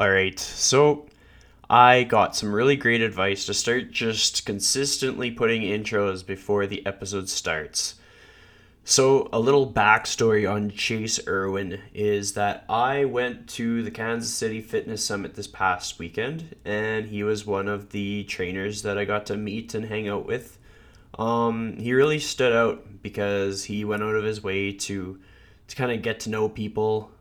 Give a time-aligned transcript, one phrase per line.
[0.00, 0.40] All right.
[0.40, 1.04] So
[1.68, 7.28] I got some really great advice to start just consistently putting intros before the episode
[7.28, 7.96] starts.
[8.82, 14.62] So, a little backstory on Chase Erwin is that I went to the Kansas City
[14.62, 19.26] Fitness Summit this past weekend, and he was one of the trainers that I got
[19.26, 20.58] to meet and hang out with.
[21.18, 25.20] Um, he really stood out because he went out of his way to
[25.68, 27.12] to kind of get to know people,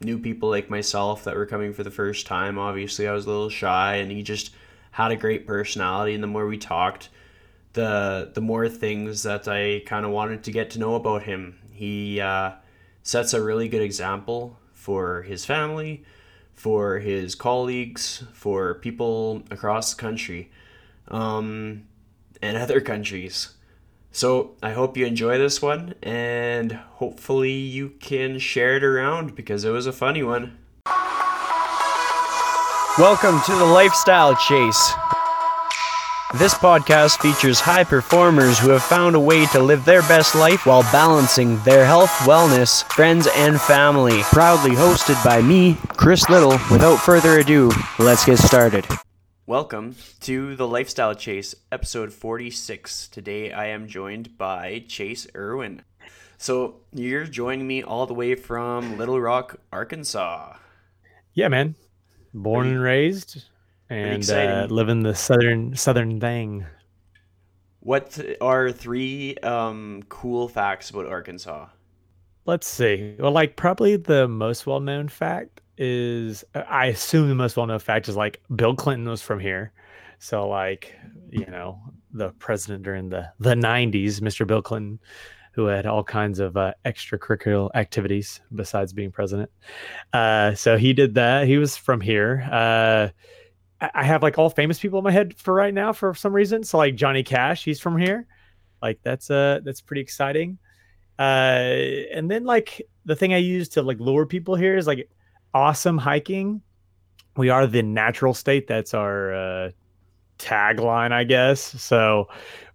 [0.00, 2.58] new people like myself that were coming for the first time.
[2.58, 4.52] Obviously, I was a little shy, and he just
[4.92, 6.14] had a great personality.
[6.14, 7.08] And the more we talked,
[7.72, 11.58] the the more things that I kind of wanted to get to know about him.
[11.72, 12.52] He uh,
[13.02, 16.04] sets a really good example for his family,
[16.54, 20.50] for his colleagues, for people across the country,
[21.08, 21.84] um,
[22.42, 23.54] and other countries.
[24.18, 29.64] So I hope you enjoy this one, and hopefully you can share it around because
[29.64, 30.58] it was a funny one.
[32.98, 34.92] Welcome to the Lifestyle Chase.
[36.36, 40.66] This podcast features high performers who have found a way to live their best life
[40.66, 44.22] while balancing their health, wellness, friends, and family.
[44.22, 46.58] Proudly hosted by me, Chris Liddle.
[46.72, 48.84] Without further ado, let's get started.
[49.48, 53.08] Welcome to the Lifestyle Chase, episode 46.
[53.08, 55.80] Today I am joined by Chase Erwin.
[56.36, 60.54] So you're joining me all the way from Little Rock, Arkansas.
[61.32, 61.76] Yeah, man.
[62.34, 63.44] Born and raised
[63.88, 66.66] and uh, living the southern southern thing.
[67.80, 71.68] What are three um, cool facts about Arkansas?
[72.44, 73.16] Let's see.
[73.18, 77.78] Well, like probably the most well known fact is I assume the most well known
[77.78, 79.72] fact is like Bill Clinton was from here.
[80.18, 80.94] So like,
[81.30, 81.80] you know,
[82.12, 84.46] the president during the the 90s, Mr.
[84.46, 84.98] Bill Clinton,
[85.52, 89.50] who had all kinds of uh, extracurricular activities besides being president.
[90.12, 91.46] Uh, so he did that.
[91.46, 92.46] He was from here.
[92.50, 93.08] Uh,
[93.80, 96.64] I have like all famous people in my head for right now for some reason.
[96.64, 98.26] So like Johnny Cash, he's from here.
[98.82, 100.58] Like that's uh that's pretty exciting.
[101.18, 105.08] Uh, and then like the thing I use to like lure people here is like
[105.54, 106.62] awesome hiking.
[107.36, 108.66] We are the natural state.
[108.66, 109.70] That's our uh,
[110.38, 111.60] tagline, I guess.
[111.60, 112.28] So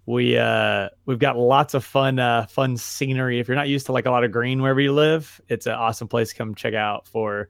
[0.05, 3.39] we uh we've got lots of fun uh fun scenery.
[3.39, 5.73] If you're not used to like a lot of green wherever you live, it's an
[5.73, 7.49] awesome place to come check out for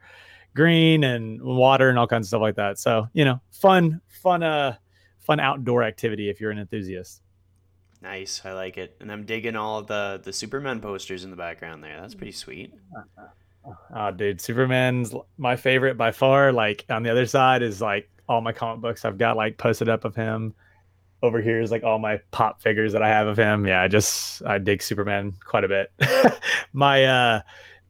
[0.56, 2.78] green and water and all kinds of stuff like that.
[2.78, 4.75] So, you know, fun, fun uh
[5.19, 7.22] fun outdoor activity if you're an enthusiast.
[8.01, 11.84] Nice, I like it, and I'm digging all the the Superman posters in the background
[11.84, 12.01] there.
[12.01, 12.73] That's pretty sweet.
[13.96, 16.51] Oh, dude, Superman's my favorite by far.
[16.51, 19.90] Like on the other side is like all my comic books I've got like posted
[19.90, 20.53] up of him.
[21.22, 23.66] Over here is like all my pop figures that I have of him.
[23.66, 25.91] Yeah, I just I dig Superman quite a bit.
[26.73, 27.41] my uh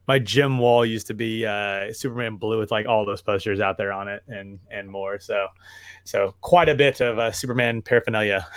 [0.08, 3.78] my gym wall used to be uh Superman blue with like all those posters out
[3.78, 5.20] there on it and and more.
[5.20, 5.48] So
[6.04, 8.48] so quite a bit of uh, Superman paraphernalia.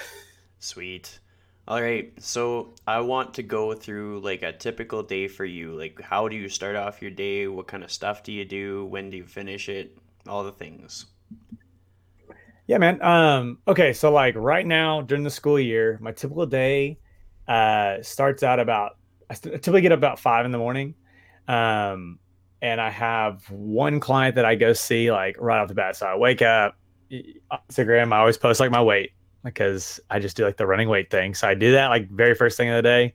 [0.59, 1.21] Sweet.
[1.69, 5.77] All right, so I want to go through like a typical day for you.
[5.77, 7.49] Like, how do you start off your day?
[7.49, 8.85] What kind of stuff do you do?
[8.85, 9.99] When do you finish it?
[10.29, 11.07] All the things.
[12.69, 13.03] Yeah, man.
[13.03, 16.99] Um, okay, so like right now during the school year, my typical day
[17.49, 18.97] uh starts out about
[19.29, 20.95] I typically get up about five in the morning.
[21.49, 22.21] Um,
[22.63, 25.97] and I have one client that I go see like right off the bat.
[25.97, 26.77] So I wake up,
[27.11, 29.11] Instagram, I always post like my weight
[29.47, 31.35] because I just do like the running weight thing.
[31.35, 33.15] So I do that like very first thing of the day.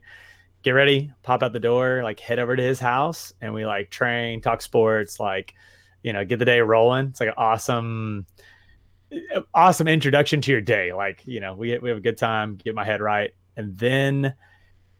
[0.62, 3.90] Get ready, pop out the door, like head over to his house, and we like
[3.90, 5.54] train, talk sports, like
[6.02, 7.08] you know, get the day rolling.
[7.08, 8.26] It's like an awesome
[9.54, 10.92] awesome introduction to your day.
[10.92, 13.32] Like, you know, we we have a good time, get my head right.
[13.56, 14.34] And then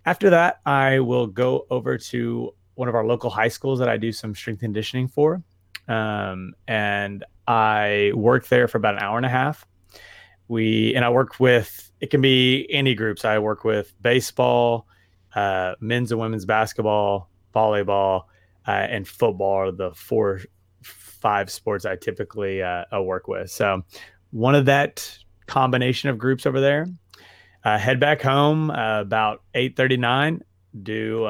[0.04, 3.96] after that, I will go over to one of our local high schools that I
[3.96, 5.42] do some strength conditioning for.
[5.88, 9.66] Um, and I work there for about an hour and a half.
[10.52, 13.24] We and I work with it can be any groups.
[13.24, 14.86] I work with baseball,
[15.34, 18.24] uh, men's and women's basketball, volleyball,
[18.68, 20.42] uh, and football are the four
[20.82, 23.50] five sports I typically uh, uh, work with.
[23.50, 23.82] So
[24.30, 26.86] one of that combination of groups over there.
[27.64, 30.42] Uh, head back home uh, about eight thirty nine.
[30.82, 31.22] Do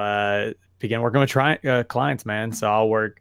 [0.81, 2.51] begin working with tri- clients, man.
[2.51, 3.21] So I'll work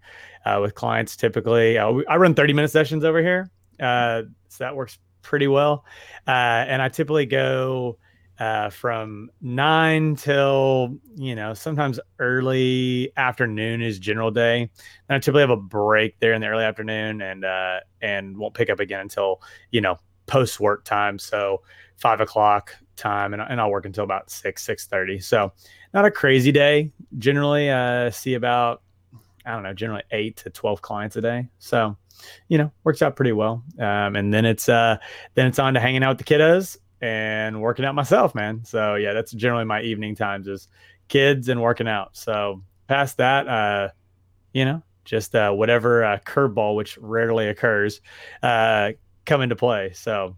[0.59, 1.77] with clients typically.
[1.77, 4.25] I run thirty minute sessions over here, so
[4.57, 5.85] that works pretty well.
[6.27, 7.97] Uh, and I typically go
[8.39, 14.61] uh, from nine till you know sometimes early afternoon is general day.
[14.61, 18.55] And I typically have a break there in the early afternoon, and uh, and won't
[18.55, 21.19] pick up again until you know post work time.
[21.19, 21.61] So
[21.97, 25.19] five o'clock time, and, and I'll work until about six six thirty.
[25.19, 25.53] So
[25.93, 26.91] not a crazy day.
[27.19, 28.81] Generally, uh, see about
[29.45, 31.47] I don't know, generally eight to twelve clients a day.
[31.59, 31.95] So
[32.47, 33.63] you know, works out pretty well.
[33.79, 34.97] Um, and then it's uh,
[35.35, 38.63] then it's on to hanging out with the kiddos and working out myself, man.
[38.63, 40.67] So yeah, that's generally my evening times is
[41.07, 42.15] kids and working out.
[42.15, 43.89] So past that, uh,
[44.53, 48.01] you know, just uh, whatever uh, curveball, which rarely occurs,
[48.43, 48.91] uh,
[49.25, 49.91] come into play.
[49.93, 50.35] So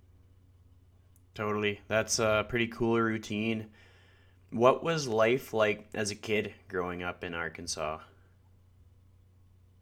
[1.35, 3.67] totally, that's a pretty cool routine.
[4.51, 7.99] What was life like as a kid growing up in Arkansas?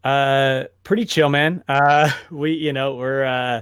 [0.04, 1.64] Uh, pretty chill, man.
[1.68, 3.62] Uh, we, you know, we're, uh,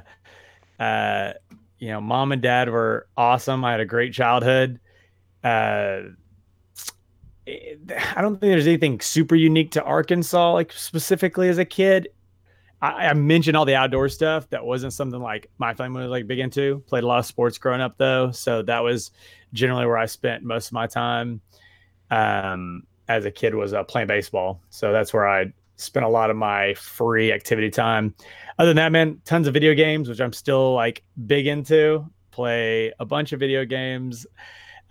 [0.82, 1.34] uh,
[1.80, 3.64] you know, mom and dad were awesome.
[3.64, 4.80] I had a great childhood.
[5.44, 6.02] Uh,
[7.48, 12.10] I don't think there's anything super unique to Arkansas, like specifically as a kid.
[12.82, 14.50] I, I, mentioned all the outdoor stuff.
[14.50, 16.84] That wasn't something like my family was like big into.
[16.88, 19.12] Played a lot of sports growing up though, so that was
[19.54, 21.42] generally where I spent most of my time
[22.12, 24.62] um, as a kid was uh, playing baseball.
[24.70, 28.14] So that's where I spent a lot of my free activity time.
[28.58, 32.06] Other than that, man, tons of video games, which I'm still like big into.
[32.32, 34.28] Play a bunch of video games.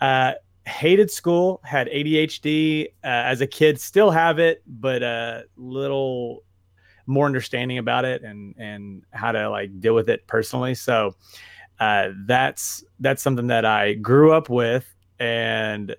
[0.01, 0.33] Uh,
[0.67, 6.43] hated school, had ADHD uh, as a kid, still have it, but a uh, little
[7.07, 10.75] more understanding about it and and how to like deal with it personally.
[10.75, 11.15] So
[11.81, 14.87] uh, that's that's something that I grew up with,
[15.19, 15.95] and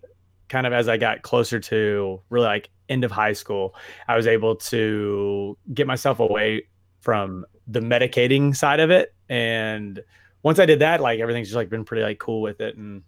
[0.49, 3.75] kind of as I got closer to really like end of high school,
[4.07, 6.67] I was able to get myself away
[6.99, 9.13] from the medicating side of it.
[9.29, 10.01] And
[10.43, 13.03] once I did that, like everything's just like been pretty like cool with it and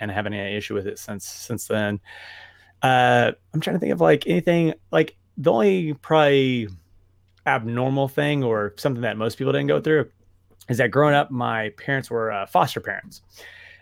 [0.00, 2.00] and haven't any issue with it since since then.
[2.82, 6.68] Uh I'm trying to think of like anything like the only probably
[7.46, 10.10] abnormal thing or something that most people didn't go through
[10.68, 13.22] is that growing up, my parents were uh, foster parents.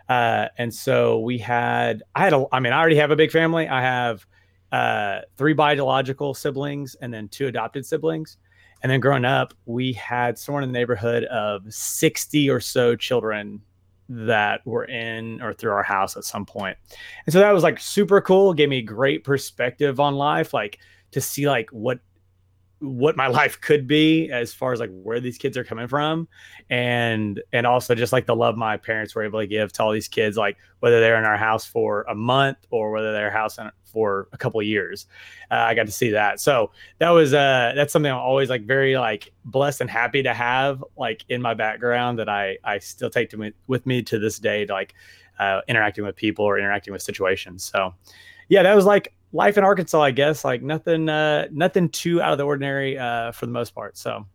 [0.09, 3.31] Uh, and so we had, I had a, I mean, I already have a big
[3.31, 3.67] family.
[3.69, 4.27] I have
[4.75, 8.39] uh, three biological siblings and then two adopted siblings.
[8.83, 13.61] And then growing up, we had somewhere in the neighborhood of 60 or so children
[14.09, 16.77] that were in or through our house at some point.
[17.25, 20.81] And so that was like super cool, gave me great perspective on life, like
[21.13, 22.01] to see like what
[22.85, 26.29] what my life could be as far as like where these kids are coming from.
[26.71, 29.93] And and also just like the love my parents were able to give to all
[29.93, 33.59] these kids like whether they're in our house for a month or whether they're house
[33.59, 35.07] in, for a couple years
[35.51, 36.41] uh, i got to see that.
[36.41, 40.33] So that was uh that's something i'm always like very like blessed and happy to
[40.33, 44.19] have like in my background that i i still take to me with me to
[44.19, 44.95] this day to like
[45.39, 47.65] uh, interacting with people or interacting with situations.
[47.65, 47.95] So
[48.49, 50.45] yeah that was like life in Arkansas, I guess.
[50.45, 53.99] Like nothing, uh, nothing too out of the ordinary uh, for the most part.
[53.99, 54.27] So.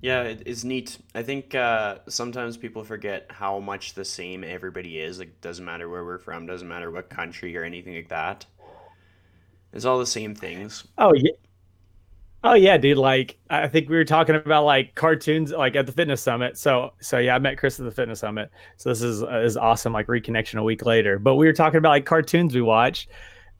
[0.00, 0.96] Yeah, it is neat.
[1.16, 5.18] I think uh, sometimes people forget how much the same everybody is.
[5.18, 8.46] Like, doesn't matter where we're from, doesn't matter what country or anything like that.
[9.72, 10.86] It's all the same things.
[10.96, 11.32] Oh yeah.
[12.44, 12.96] Oh yeah, dude.
[12.96, 16.56] Like I think we were talking about like cartoons, like at the fitness summit.
[16.56, 18.50] So so yeah, I met Chris at the fitness summit.
[18.76, 19.92] So this is uh, is awesome.
[19.92, 21.18] Like reconnection a week later.
[21.18, 23.08] But we were talking about like cartoons we watch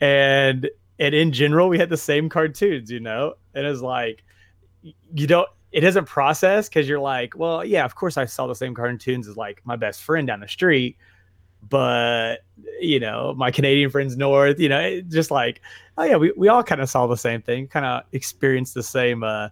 [0.00, 0.69] and
[0.99, 3.35] and in general we had the same cartoons you know?
[3.55, 4.25] And it's like
[5.15, 8.55] you don't it doesn't process because you're like well yeah of course i saw the
[8.55, 10.97] same cartoons as like my best friend down the street
[11.69, 12.37] but
[12.81, 15.61] you know my canadian friends north you know just like
[15.99, 18.83] oh yeah we, we all kind of saw the same thing kind of experienced the
[18.83, 19.49] same uh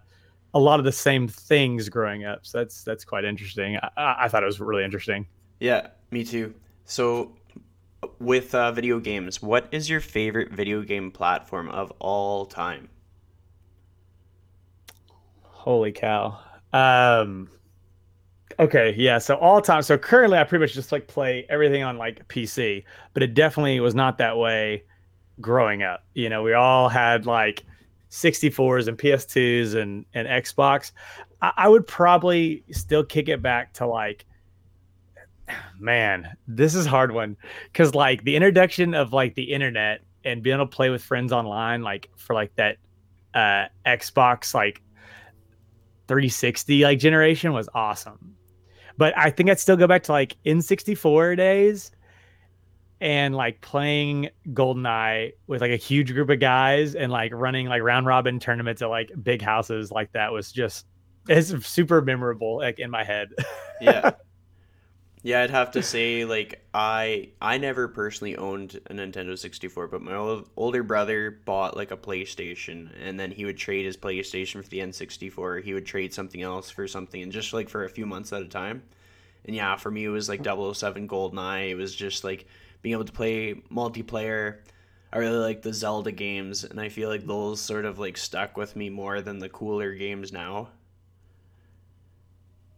[0.53, 2.45] a lot of the same things growing up.
[2.45, 3.77] So that's that's quite interesting.
[3.95, 5.27] I, I thought it was really interesting.
[5.59, 6.53] Yeah me too.
[6.85, 7.35] So
[8.19, 12.89] with uh, video games, what is your favorite video game platform of all time?
[15.41, 16.39] Holy cow.
[16.73, 17.49] Um
[18.59, 19.81] okay, yeah, so all time.
[19.81, 23.79] So currently I pretty much just like play everything on like PC, but it definitely
[23.79, 24.83] was not that way
[25.41, 26.05] growing up.
[26.13, 27.65] You know, we all had like
[28.11, 30.91] 64s and PS2s and and Xbox.
[31.41, 34.25] I, I would probably still kick it back to like
[35.79, 37.37] man, this is hard one
[37.71, 41.31] because like the introduction of like the internet and being able to play with friends
[41.31, 42.77] online, like for like that
[43.33, 44.81] uh Xbox like
[46.07, 48.35] 360 like generation was awesome.
[48.97, 51.91] But I think I'd still go back to like N64 days
[52.99, 57.83] and like playing GoldenEye with like a huge group of guys and like running like
[57.83, 60.87] round robin tournaments at like big houses like that was just
[61.29, 63.29] it's super memorable like in my head.
[63.81, 64.11] yeah.
[65.27, 70.01] Yeah, I'd have to say like I I never personally owned a Nintendo 64, but
[70.01, 74.63] my old, older brother bought like a PlayStation and then he would trade his PlayStation
[74.63, 75.63] for the N64.
[75.63, 78.41] He would trade something else for something and just like for a few months at
[78.41, 78.83] a time.
[79.43, 81.71] And yeah, for me it was like 007 GoldenEye.
[81.71, 82.47] It was just like
[82.81, 84.59] being able to play multiplayer.
[85.11, 88.55] I really like the Zelda games and I feel like those sort of like stuck
[88.55, 90.69] with me more than the cooler games now.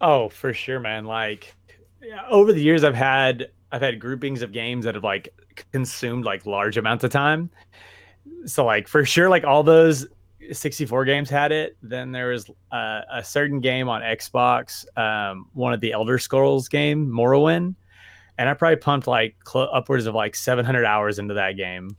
[0.01, 1.05] Oh, for sure, man.
[1.05, 1.53] Like
[2.01, 5.33] yeah, over the years, I've had I've had groupings of games that have like
[5.71, 7.49] consumed like large amounts of time.
[8.45, 10.07] So like for sure, like all those
[10.51, 11.77] 64 games had it.
[11.81, 16.67] Then there was uh, a certain game on Xbox, um, one of the Elder Scrolls
[16.67, 17.75] game, Morrowind,
[18.37, 21.95] and I probably pumped like cl- upwards of like 700 hours into that game.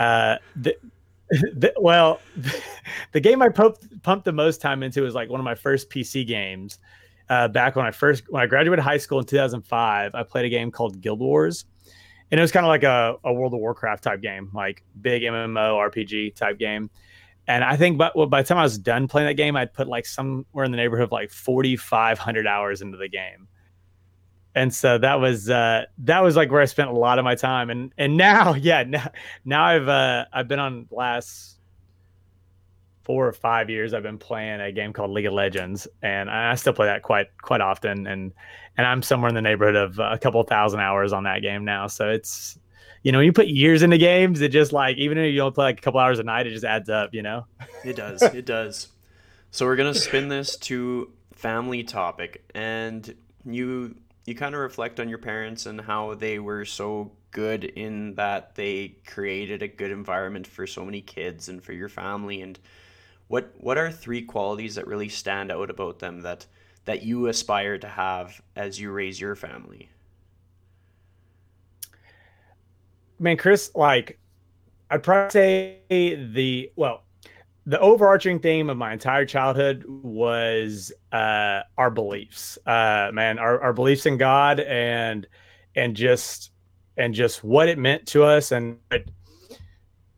[0.00, 0.76] Uh, the,
[1.30, 2.20] the, well,
[3.12, 5.90] the game I pumped, pumped the most time into was like one of my first
[5.90, 6.78] PC games.
[7.28, 10.48] Uh, back when I first when I graduated high school in 2005, I played a
[10.48, 11.64] game called Guild Wars,
[12.30, 15.22] and it was kind of like a, a World of Warcraft type game, like big
[15.22, 16.90] MMO RPG type game.
[17.48, 19.72] And I think, but well, by the time I was done playing that game, I'd
[19.72, 23.48] put like somewhere in the neighborhood of like 4,500 hours into the game.
[24.54, 27.34] And so that was uh, that was like where I spent a lot of my
[27.34, 27.70] time.
[27.70, 29.10] And and now, yeah, now,
[29.44, 31.55] now I've uh, I've been on last
[33.06, 33.94] four or five years.
[33.94, 37.28] I've been playing a game called League of Legends, and I still play that quite
[37.40, 38.06] quite often.
[38.06, 38.32] And
[38.76, 41.64] and I'm somewhere in the neighborhood of uh, a couple thousand hours on that game
[41.64, 41.86] now.
[41.86, 42.58] So it's
[43.04, 45.54] you know, when you put years into games, it just like even if you don't
[45.54, 47.14] play like a couple hours a night, it just adds up.
[47.14, 47.46] You know.
[47.84, 48.20] It does.
[48.22, 48.88] it does.
[49.52, 53.94] So we're gonna spin this to family topic, and you
[54.24, 58.56] you kind of reflect on your parents and how they were so good in that
[58.56, 62.58] they created a good environment for so many kids and for your family and
[63.28, 66.46] what what are three qualities that really stand out about them that
[66.84, 69.88] that you aspire to have as you raise your family
[73.18, 74.18] man, Chris, like
[74.90, 77.04] I'd probably say the well,
[77.64, 82.58] the overarching theme of my entire childhood was uh, our beliefs.
[82.66, 85.26] Uh, man, our, our beliefs in God and
[85.74, 86.52] and just
[86.96, 88.78] and just what it meant to us, and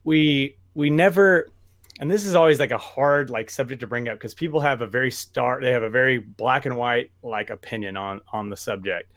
[0.04, 1.48] we we never.
[1.98, 4.82] And this is always like a hard like subject to bring up because people have
[4.82, 8.56] a very start they have a very black and white like opinion on on the
[8.56, 9.12] subject,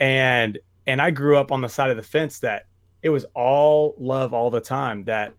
[0.00, 2.66] and and I grew up on the side of the fence that
[3.02, 5.32] it was all love all the time that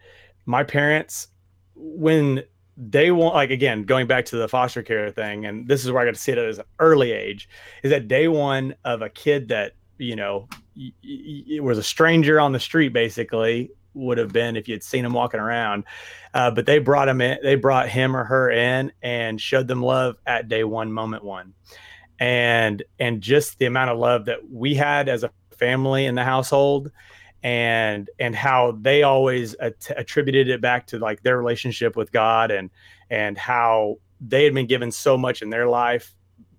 [0.46, 1.27] my parents
[1.75, 2.44] when
[2.77, 6.01] they want like again going back to the foster care thing and this is where
[6.01, 7.50] i got to see it as an early age
[7.84, 12.51] is that day one of a kid that you know it was a stranger on
[12.51, 15.84] the street basically would have been if you'd seen him walking around.
[16.34, 19.82] Uh, but they brought him in they brought him or her in and showed them
[19.82, 21.54] love at day one moment one.
[22.20, 26.24] And and just the amount of love that we had as a family in the
[26.24, 26.92] household
[27.44, 32.51] and and how they always att- attributed it back to like their relationship with God
[32.51, 32.70] and
[33.10, 36.13] and how they had been given so much in their life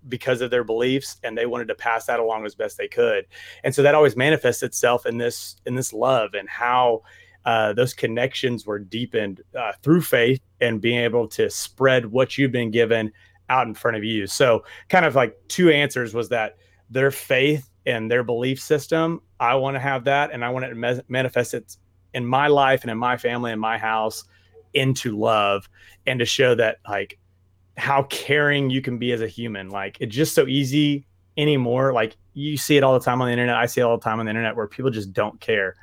[0.09, 3.27] because of their beliefs and they wanted to pass that along as best they could.
[3.65, 7.03] And so that always manifests itself in this in this love and how
[7.49, 12.53] uh, those connections were deepened uh, through faith and being able to spread what you've
[12.53, 13.11] been given
[13.49, 16.57] out in front of you so kind of like two answers was that
[16.91, 19.21] their faith and their belief system.
[19.41, 21.77] I want to have that, and I want it to me- manifest it
[22.15, 24.25] in my life and in my family and my house
[24.75, 25.69] into love,
[26.07, 27.19] and to show that like
[27.77, 29.71] how caring you can be as a human.
[29.71, 31.93] Like it's just so easy anymore.
[31.93, 33.57] Like you see it all the time on the internet.
[33.57, 35.75] I see it all the time on the internet where people just don't care.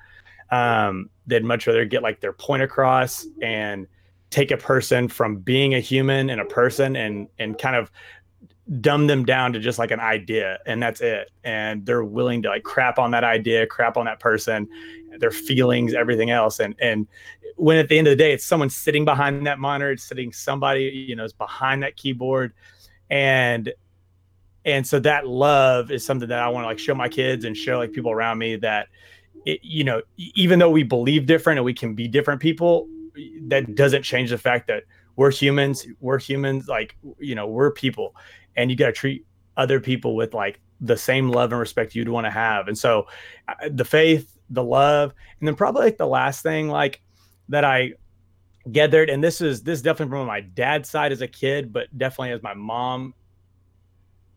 [0.51, 3.87] Um, they'd much rather get like their point across and
[4.29, 7.91] take a person from being a human and a person and and kind of
[8.81, 11.29] dumb them down to just like an idea and that's it.
[11.43, 14.67] And they're willing to like crap on that idea crap on that person
[15.19, 16.59] their feelings everything else.
[16.59, 17.07] And and
[17.55, 20.33] when at the end of the day it's someone sitting behind that monitor it's sitting
[20.33, 22.53] somebody you know is behind that keyboard.
[23.09, 23.71] And
[24.65, 27.55] and so that love is something that i want to like show my kids and
[27.55, 28.87] show like people around me that
[29.45, 32.87] it, you know even though we believe different and we can be different people
[33.47, 34.83] that doesn't change the fact that
[35.15, 38.15] we're humans we're humans like you know we're people
[38.55, 39.25] and you got to treat
[39.57, 42.67] other people with like the same love and respect you'd want to have.
[42.67, 43.07] And so
[43.69, 47.01] the faith, the love, and then probably like the last thing like
[47.49, 47.93] that I
[48.71, 51.95] gathered and this is this is definitely from my dad's side as a kid, but
[51.97, 53.13] definitely as my mom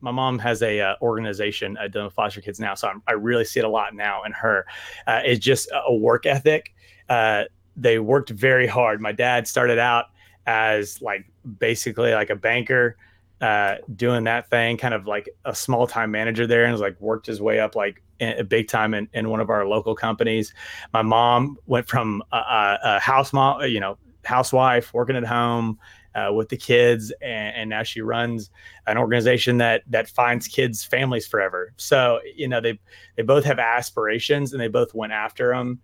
[0.00, 3.12] my mom has a uh, organization uh, dealing with foster kids now, so I'm, i
[3.12, 4.67] really see it a lot now in her.
[5.07, 6.75] Uh, it's just a work ethic.
[7.09, 7.45] Uh,
[7.76, 9.00] they worked very hard.
[9.00, 10.07] My dad started out
[10.47, 11.26] as like
[11.59, 12.97] basically like a banker
[13.40, 17.00] uh, doing that thing, kind of like a small time manager there, and was like
[17.00, 20.52] worked his way up like in, big time in, in one of our local companies.
[20.93, 25.78] My mom went from a, a house mom, you know, housewife working at home
[26.14, 28.50] uh, with the kids, and, and, now she runs
[28.86, 31.72] an organization that that finds kids families forever.
[31.76, 32.78] So you know they
[33.16, 35.80] they both have aspirations, and they both went after them.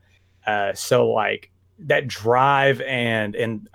[0.46, 3.68] Uh, so like that drive and and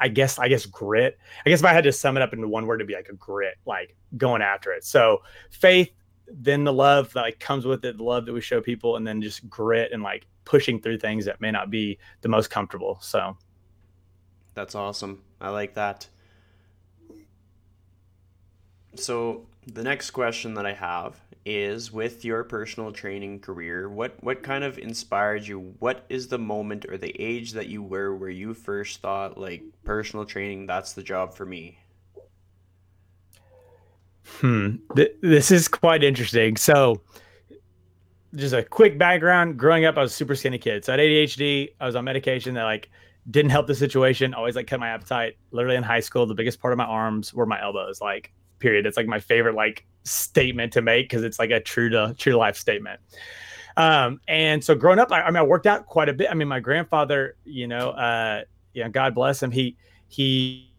[0.00, 1.18] I guess I guess grit.
[1.44, 3.08] I guess if I had to sum it up into one word, it'd be like
[3.10, 4.84] a grit, like going after it.
[4.84, 5.90] So faith,
[6.32, 9.06] then the love that like comes with it, the love that we show people, and
[9.06, 12.98] then just grit and like pushing through things that may not be the most comfortable.
[13.02, 13.36] So
[14.54, 15.22] that's awesome.
[15.40, 16.08] I like that.
[18.94, 24.42] So the next question that I have is with your personal training career, what what
[24.42, 25.74] kind of inspired you?
[25.78, 29.62] What is the moment or the age that you were where you first thought like
[29.84, 31.78] personal training that's the job for me?
[34.38, 34.76] Hmm.
[34.94, 36.56] Th- this is quite interesting.
[36.56, 37.00] So,
[38.34, 39.58] just a quick background.
[39.58, 40.84] Growing up, I was super skinny kid.
[40.84, 41.70] So, I had ADHD.
[41.80, 42.90] I was on medication that like
[43.30, 44.34] didn't help the situation.
[44.34, 45.36] Always like cut my appetite.
[45.50, 48.00] Literally in high school, the biggest part of my arms were my elbows.
[48.00, 48.86] Like period.
[48.86, 52.34] It's like my favorite like statement to make because it's like a true to true
[52.34, 53.00] life statement.
[53.76, 56.28] Um, and so growing up, I, I, mean, I worked out quite a bit.
[56.30, 58.42] I mean, my grandfather, you know, uh,
[58.74, 59.50] yeah, God bless him.
[59.50, 59.76] He
[60.08, 60.72] he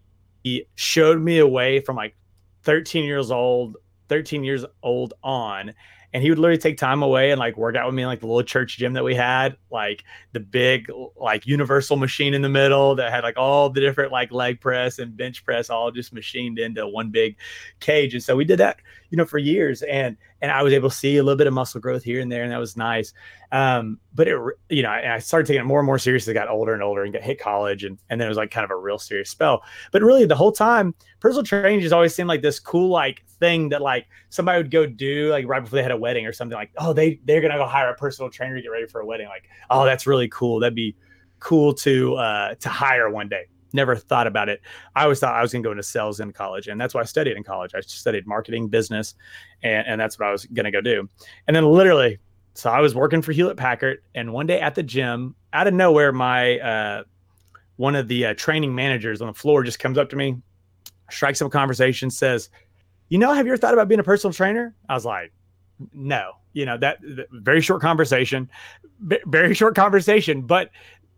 [0.43, 2.15] he showed me a way from like
[2.63, 3.77] 13 years old,
[4.08, 5.74] 13 years old on
[6.13, 8.20] and he would literally take time away and like work out with me in like
[8.20, 10.03] the little church gym that we had, like
[10.34, 14.32] the big like universal machine in the middle that had like all the different like
[14.32, 17.38] leg press and bench press all just machined into one big
[17.80, 18.13] cage.
[18.13, 18.80] And so we did that,
[19.12, 19.84] you know, for years.
[19.84, 22.32] And and I was able to see a little bit of muscle growth here and
[22.32, 23.13] there, and that was nice.
[23.51, 24.38] Um, but it,
[24.70, 26.82] you know, I, I started taking it more and more serious I got older and
[26.82, 28.98] older and got hit college, and and then it was like kind of a real
[28.98, 29.63] serious spell.
[29.91, 33.70] But really, the whole time, personal training just always seemed like this cool like thing
[33.70, 36.58] that like somebody would go do like right before they had a wedding or something
[36.58, 39.06] like, oh, they they're gonna go hire a personal trainer to get ready for a
[39.06, 39.27] wedding.
[39.27, 40.60] Like, oh, that's really cool.
[40.60, 40.96] That'd be
[41.39, 44.62] cool to uh to hire one day never thought about it.
[44.96, 47.01] I always thought I was going to go into sales in college, and that's why
[47.01, 47.72] I studied in college.
[47.75, 49.16] I studied marketing, business,
[49.63, 51.08] and, and that's what I was going to go do.
[51.48, 52.20] And then literally,
[52.54, 55.74] so I was working for Hewlett Packard, and one day at the gym, out of
[55.74, 57.04] nowhere, my uh,
[57.78, 60.38] one of the uh, training managers on the floor just comes up to me,
[61.10, 62.50] strikes up a conversation, says,
[63.10, 65.32] "You know, have you ever thought about being a personal trainer?" I was like,
[65.94, 68.50] "No." You know that, that very short conversation,
[69.00, 70.70] very short conversation, but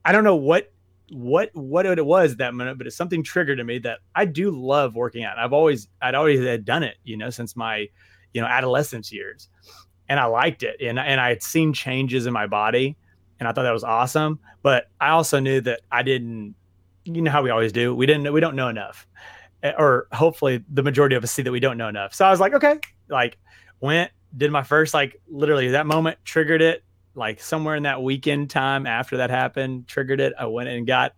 [0.05, 0.72] I don't know what
[1.09, 4.51] what what it was that minute, but it's something triggered in me that I do
[4.51, 5.37] love working out.
[5.37, 7.87] I've always I'd always had done it, you know, since my
[8.33, 9.49] you know adolescence years,
[10.09, 12.95] and I liked it, and and I had seen changes in my body,
[13.39, 14.39] and I thought that was awesome.
[14.61, 16.55] But I also knew that I didn't,
[17.05, 17.93] you know, how we always do.
[17.93, 19.07] We didn't we don't know enough,
[19.61, 22.13] eh, or hopefully the majority of us see that we don't know enough.
[22.13, 23.37] So I was like, okay, like
[23.81, 26.83] went did my first like literally that moment triggered it
[27.15, 30.33] like somewhere in that weekend time after that happened, triggered it.
[30.39, 31.13] I went and got,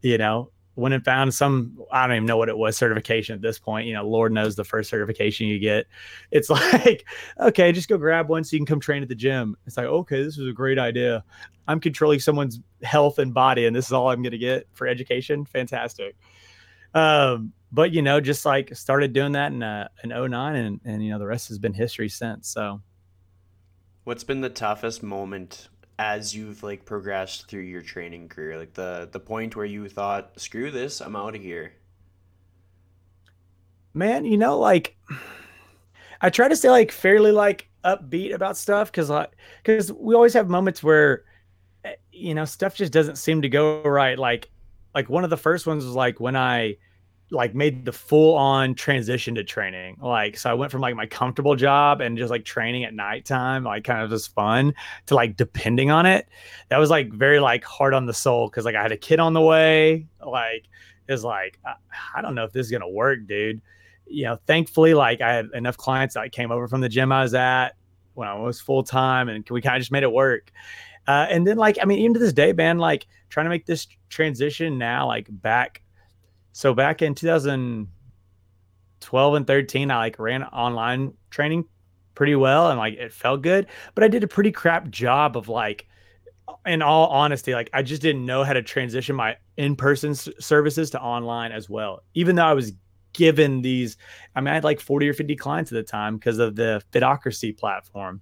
[0.00, 3.42] you know, went and found some, I don't even know what it was, certification at
[3.42, 3.86] this point.
[3.86, 5.86] You know, Lord knows the first certification you get.
[6.30, 7.06] It's like,
[7.38, 9.56] okay, just go grab one so you can come train at the gym.
[9.66, 11.24] It's like, okay, this is a great idea.
[11.68, 14.86] I'm controlling someone's health and body, and this is all I'm going to get for
[14.86, 15.44] education.
[15.44, 16.16] Fantastic.
[16.94, 21.02] Um, but you know, just like started doing that in uh, in 09 and and
[21.02, 22.48] you know the rest has been history since.
[22.48, 22.82] So
[24.04, 28.58] What's been the toughest moment as you've like progressed through your training career?
[28.58, 31.74] Like the the point where you thought, "Screw this, I'm out of here."
[33.94, 34.96] Man, you know, like
[36.20, 39.30] I try to stay like fairly like upbeat about stuff because like
[39.62, 41.24] because we always have moments where
[41.84, 44.18] eh, you know stuff just doesn't seem to go right.
[44.18, 44.50] Like
[44.94, 46.76] like one of the first ones was like when I
[47.32, 49.96] like made the full on transition to training.
[50.00, 53.64] Like, so I went from like my comfortable job and just like training at nighttime,
[53.64, 54.74] like kind of just fun
[55.06, 56.28] to like depending on it.
[56.68, 59.18] That was like very like hard on the soul because like I had a kid
[59.18, 60.06] on the way.
[60.24, 60.68] Like,
[61.08, 61.74] it's like, I,
[62.14, 63.62] I don't know if this is going to work, dude.
[64.06, 67.22] You know, thankfully, like I had enough clients that came over from the gym I
[67.22, 67.70] was at
[68.14, 70.52] when I was full time and we kind of just made it work.
[71.08, 73.66] Uh, and then, like, I mean, even to this day, man, like trying to make
[73.66, 75.81] this transition now, like back
[76.52, 81.64] so back in 2012 and 13, I like ran online training
[82.14, 85.48] pretty well and like it felt good, but I did a pretty crap job of
[85.48, 85.86] like,
[86.66, 90.90] in all honesty, like I just didn't know how to transition my in-person s- services
[90.90, 92.02] to online as well.
[92.14, 92.72] Even though I was
[93.12, 93.96] given these,
[94.34, 96.82] I mean, I had like 40 or 50 clients at the time because of the
[96.92, 98.20] Fitocracy platform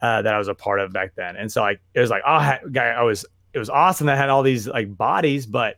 [0.00, 1.36] uh, that I was a part of back then.
[1.36, 4.20] And so like it was like, oh, guy, I was it was awesome that I
[4.20, 5.76] had all these like bodies, but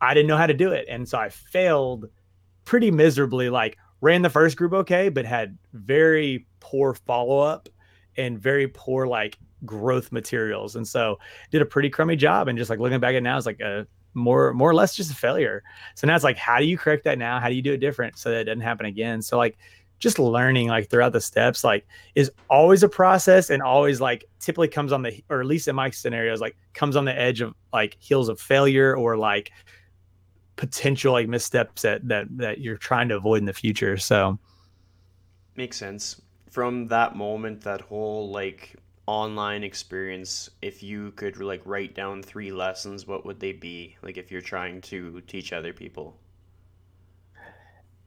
[0.00, 0.86] I didn't know how to do it.
[0.88, 2.08] And so I failed
[2.64, 3.50] pretty miserably.
[3.50, 7.68] Like, ran the first group okay, but had very poor follow up
[8.16, 10.76] and very poor like growth materials.
[10.76, 11.18] And so
[11.50, 12.48] did a pretty crummy job.
[12.48, 15.10] And just like looking back at now, it's like a more more or less just
[15.10, 15.62] a failure.
[15.94, 17.38] So now it's like, how do you correct that now?
[17.40, 19.22] How do you do it different so that it doesn't happen again?
[19.22, 19.58] So like
[19.98, 24.66] just learning like throughout the steps like is always a process and always like typically
[24.66, 27.54] comes on the or at least in my scenarios like comes on the edge of
[27.70, 29.52] like heels of failure or like
[30.60, 33.96] potential like missteps that that that you're trying to avoid in the future.
[33.96, 34.38] So
[35.56, 36.20] makes sense.
[36.50, 42.52] From that moment, that whole like online experience, if you could like write down three
[42.52, 43.96] lessons, what would they be?
[44.02, 46.14] Like if you're trying to teach other people.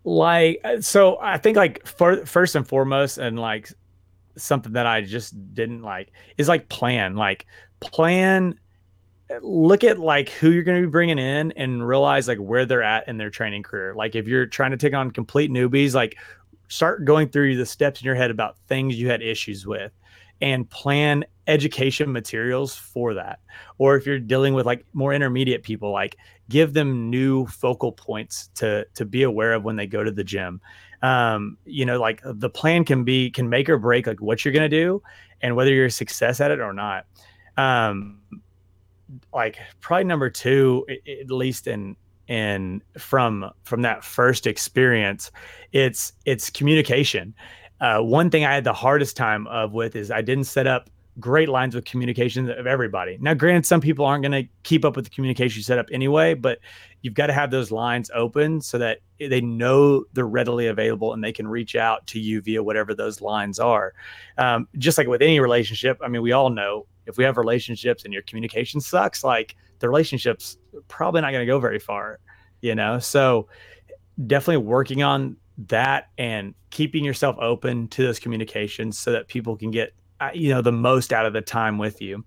[0.03, 3.73] Like uh, so I think like for, first and foremost and like
[4.37, 7.15] something that I just didn't like is like plan.
[7.15, 7.47] Like
[7.79, 8.59] plan
[9.41, 12.83] look at like who you're going to be bringing in and realize like where they're
[12.83, 13.95] at in their training career.
[13.95, 16.17] Like if you're trying to take on complete newbies, like
[16.67, 19.91] start going through the steps in your head about things you had issues with
[20.41, 23.39] and plan education materials for that.
[23.77, 26.17] Or if you're dealing with like more intermediate people, like
[26.49, 30.23] give them new focal points to to be aware of when they go to the
[30.23, 30.61] gym.
[31.01, 34.53] Um, you know, like the plan can be can make or break like what you're
[34.53, 35.01] gonna do
[35.41, 37.05] and whether you're a success at it or not.
[37.55, 38.19] Um,
[39.33, 40.85] like probably number two,
[41.21, 41.95] at least in
[42.27, 45.31] in from from that first experience,
[45.71, 47.33] it's it's communication.
[47.81, 50.89] Uh, one thing I had the hardest time of with is I didn't set up
[51.19, 53.17] great lines of communication of everybody.
[53.19, 56.33] Now, granted, some people aren't going to keep up with the communication set up anyway,
[56.33, 56.59] but
[57.01, 61.23] you've got to have those lines open so that they know they're readily available and
[61.23, 63.93] they can reach out to you via whatever those lines are.
[64.37, 68.05] Um, just like with any relationship, I mean, we all know if we have relationships
[68.05, 72.19] and your communication sucks, like the relationship's probably not going to go very far,
[72.61, 72.99] you know?
[72.99, 73.47] So
[74.27, 75.37] definitely working on
[75.67, 80.49] that and keeping yourself open to those communications so that people can get, uh, you
[80.49, 82.23] know, the most out of the time with you.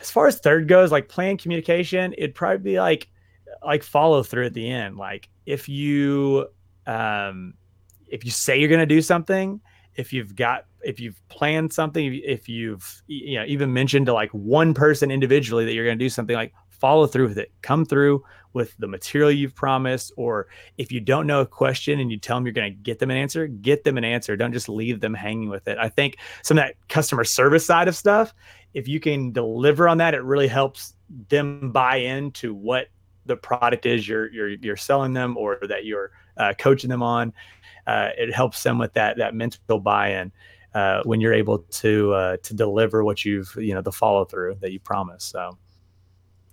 [0.00, 3.08] As far as third goes, like plan communication, it'd probably be like,
[3.64, 4.96] like follow through at the end.
[4.96, 6.46] Like if you,
[6.86, 7.54] um,
[8.06, 9.60] if you say you're going to do something,
[9.98, 14.30] if you've got if you've planned something if you've you know even mentioned to like
[14.30, 17.50] one person individually that you're going to do something like follow through with it.
[17.60, 20.46] Come through with the material you've promised or
[20.78, 23.10] if you don't know a question and you tell them you're going to get them
[23.10, 24.36] an answer get them an answer.
[24.36, 25.76] Don't just leave them hanging with it.
[25.78, 28.32] I think some of that customer service side of stuff
[28.74, 30.94] if you can deliver on that it really helps
[31.28, 32.88] them buy into what
[33.26, 37.32] the product is you're you're, you're selling them or that you're uh, coaching them on
[37.88, 40.30] uh, it helps them with that that mental buy-in
[40.74, 44.56] uh, when you're able to uh, to deliver what you've you know the follow through
[44.60, 45.24] that you promise.
[45.24, 45.56] So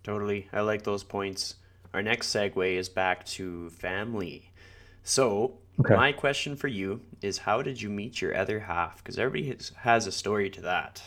[0.04, 1.56] totally, I like those points.
[1.94, 4.52] Our next segue is back to family.
[5.04, 5.96] So okay.
[5.96, 8.98] my question for you is, how did you meet your other half?
[8.98, 11.02] Because everybody has, has a story to that.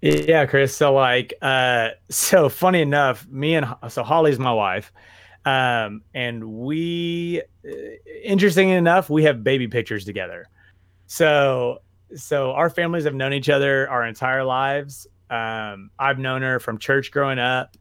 [0.00, 0.76] Yeah, Chris.
[0.76, 4.92] So like, uh, so funny enough, me and so Holly's my wife.
[5.48, 7.70] Um, and we, uh,
[8.22, 10.48] interesting enough, we have baby pictures together.
[11.06, 11.78] So,
[12.14, 15.06] so our families have known each other our entire lives.
[15.30, 17.76] Um, I've known her from church growing up.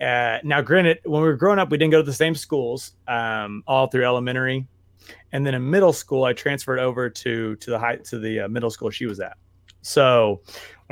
[0.00, 2.92] Uh, now, granted, when we were growing up, we didn't go to the same schools
[3.08, 4.66] um, all through elementary,
[5.32, 8.48] and then in middle school, I transferred over to to the high to the uh,
[8.48, 9.36] middle school she was at.
[9.82, 10.40] So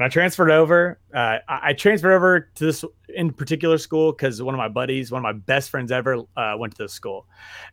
[0.00, 4.42] when I transferred over, uh, I, I, transferred over to this in particular school because
[4.42, 7.26] one of my buddies, one of my best friends ever, uh, went to this school,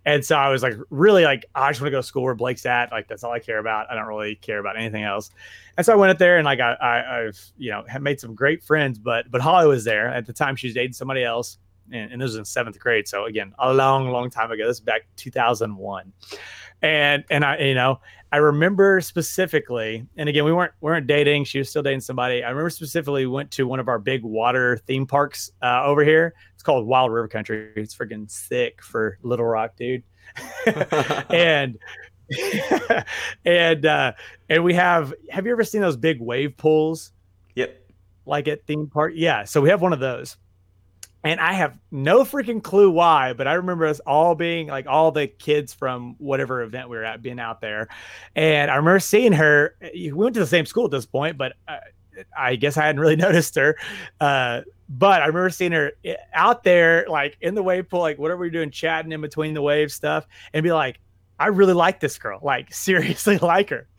[0.06, 2.36] and so I was like, really like, I just want to go to school where
[2.36, 2.92] Blake's at.
[2.92, 3.90] Like that's all I care about.
[3.90, 5.30] I don't really care about anything else.
[5.78, 8.36] And so I went up there and like I, I have you know made some
[8.36, 10.58] great friends, but but Holly was there at the time.
[10.58, 11.60] She was dating somebody else,
[11.94, 13.08] and, and this was in seventh grade.
[13.08, 14.68] So again, a long, long time ago.
[14.68, 16.12] This is back 2001
[16.82, 18.00] and and I you know
[18.32, 21.46] I remember specifically, and again we weren't we weren't dating.
[21.46, 22.44] She was still dating somebody.
[22.44, 26.04] I remember specifically we went to one of our big water theme parks uh, over
[26.04, 26.34] here.
[26.54, 27.72] It's called Wild River Country.
[27.76, 30.04] It's freaking sick for Little Rock, dude.
[31.30, 31.78] and
[33.46, 34.14] and uh,
[34.50, 35.14] and we have.
[35.30, 37.14] Have you ever seen those big wave pools?
[37.56, 37.82] Yep.
[38.26, 39.46] Like at theme park, yeah.
[39.46, 40.36] So we have one of those
[41.28, 45.12] and I have no freaking clue why, but I remember us all being like all
[45.12, 47.90] the kids from whatever event we were at being out there.
[48.34, 49.76] And I remember seeing her.
[49.94, 51.80] We went to the same school at this point, but uh,
[52.38, 53.76] I guess I hadn't really noticed her.
[54.22, 58.18] Uh, but I remember seeing her eh, out there, like in the wave pool, like
[58.18, 60.98] whatever we are doing, chatting in between the wave stuff, and be like,
[61.40, 63.90] I really like this girl, like seriously like her.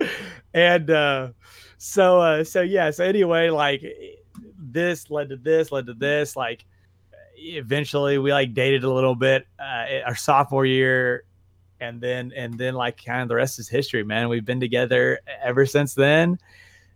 [0.54, 1.32] And uh,
[1.76, 2.90] so, uh, so yeah.
[2.90, 3.84] So anyway, like
[4.58, 6.64] this led to this, led to this, like
[7.38, 11.24] eventually we like dated a little bit uh, our sophomore year
[11.80, 14.28] and then and then like kind of the rest is history man.
[14.28, 16.38] We've been together ever since then.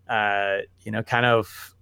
[0.08, 1.74] Uh you know kind of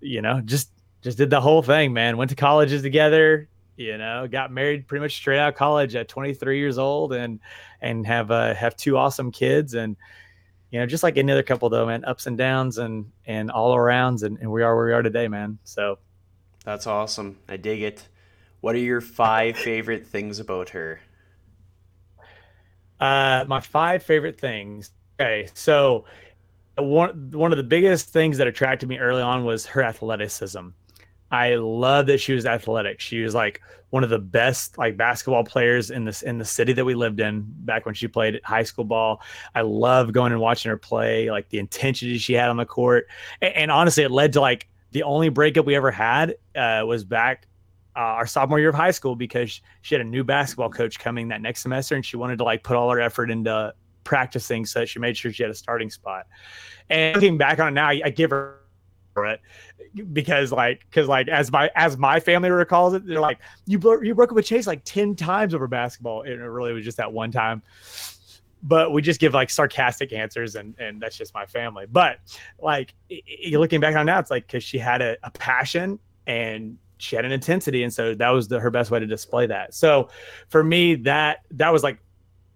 [0.00, 0.70] you know just
[1.02, 2.16] just did the whole thing man.
[2.16, 6.08] Went to colleges together you know got married pretty much straight out of college at
[6.08, 7.40] 23 years old and
[7.82, 9.96] and have uh have two awesome kids and
[10.70, 13.74] you know just like any other couple though man ups and downs and and all
[13.74, 15.58] arounds and, and we are where we are today man.
[15.64, 15.98] So
[16.66, 17.38] that's awesome.
[17.48, 18.06] I dig it.
[18.60, 21.00] What are your five favorite things about her?
[23.00, 24.90] Uh, my five favorite things.
[25.18, 26.04] Okay, so
[26.76, 30.68] one one of the biggest things that attracted me early on was her athleticism.
[31.30, 33.00] I love that she was athletic.
[33.00, 36.72] She was like one of the best like basketball players in this in the city
[36.72, 39.22] that we lived in back when she played high school ball.
[39.54, 43.06] I love going and watching her play, like the intensity she had on the court.
[43.40, 47.04] And, and honestly, it led to like the only breakup we ever had uh, was
[47.04, 47.46] back
[47.94, 51.28] uh, our sophomore year of high school because she had a new basketball coach coming
[51.28, 54.86] that next semester and she wanted to like put all her effort into practicing so
[54.86, 56.26] she made sure she had a starting spot.
[56.88, 58.56] And looking back on it now, I, I give her
[59.18, 59.42] it
[60.14, 64.00] because like because like as my as my family recalls it they're like you bro-
[64.00, 66.96] you broke up with chase like 10 times over basketball and it really was just
[66.96, 67.62] that one time
[68.62, 71.86] but we just give like sarcastic answers and and that's just my family.
[71.90, 72.18] But
[72.58, 76.78] like you're looking back on now it's like because she had a, a passion and
[76.98, 79.74] she had an intensity and so that was the, her best way to display that.
[79.74, 80.08] So
[80.48, 81.98] for me that that was like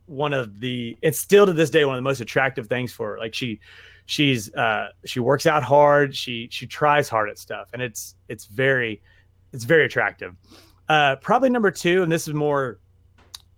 [0.06, 3.12] one of the it's still to this day one of the most attractive things for
[3.12, 3.18] her.
[3.18, 3.60] Like she
[4.06, 8.46] she's uh she works out hard she she tries hard at stuff and it's it's
[8.46, 9.00] very
[9.52, 10.34] it's very attractive.
[10.88, 12.79] Uh probably number two and this is more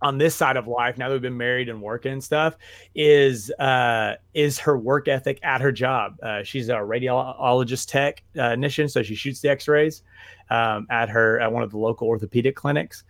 [0.02, 2.56] on this side of life now that we've been married and working and stuff
[2.94, 6.16] is uh is her work ethic at her job.
[6.22, 10.02] Uh, she's a radiologist tech technician so she shoots the x-rays
[10.50, 13.04] um, at her at one of the local orthopedic clinics.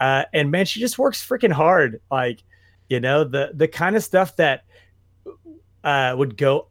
[0.00, 2.00] Uh, and man she just works freaking hard.
[2.10, 2.42] Like
[2.88, 4.64] you know the the kind of stuff that
[5.84, 6.67] uh, would go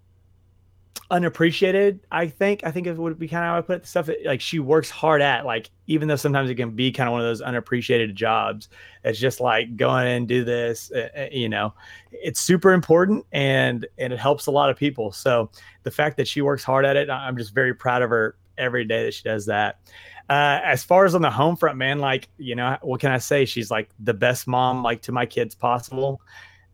[1.10, 2.62] unappreciated i think.
[2.64, 4.42] I think it would be kind of how i put it the stuff that like
[4.42, 7.28] she works hard at like even though sometimes it can be kind of one of
[7.28, 8.70] those unappreciated jobs
[9.04, 11.74] it's just like going and do this uh, you know?
[12.12, 15.12] It's super important and and it helps a lot of people.
[15.12, 15.50] So
[15.84, 18.86] the fact that she works hard at it i'm just very proud of her every
[18.86, 19.80] day that she does that.
[20.30, 23.18] Uh, as far as on the home front man like you know what can i
[23.18, 23.46] say?
[23.46, 26.22] She's like the best mom like to my kids possible.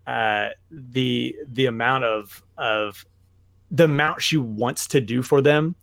[0.07, 3.05] Uh, the the amount of of
[3.73, 5.75] the amount she wants to do for them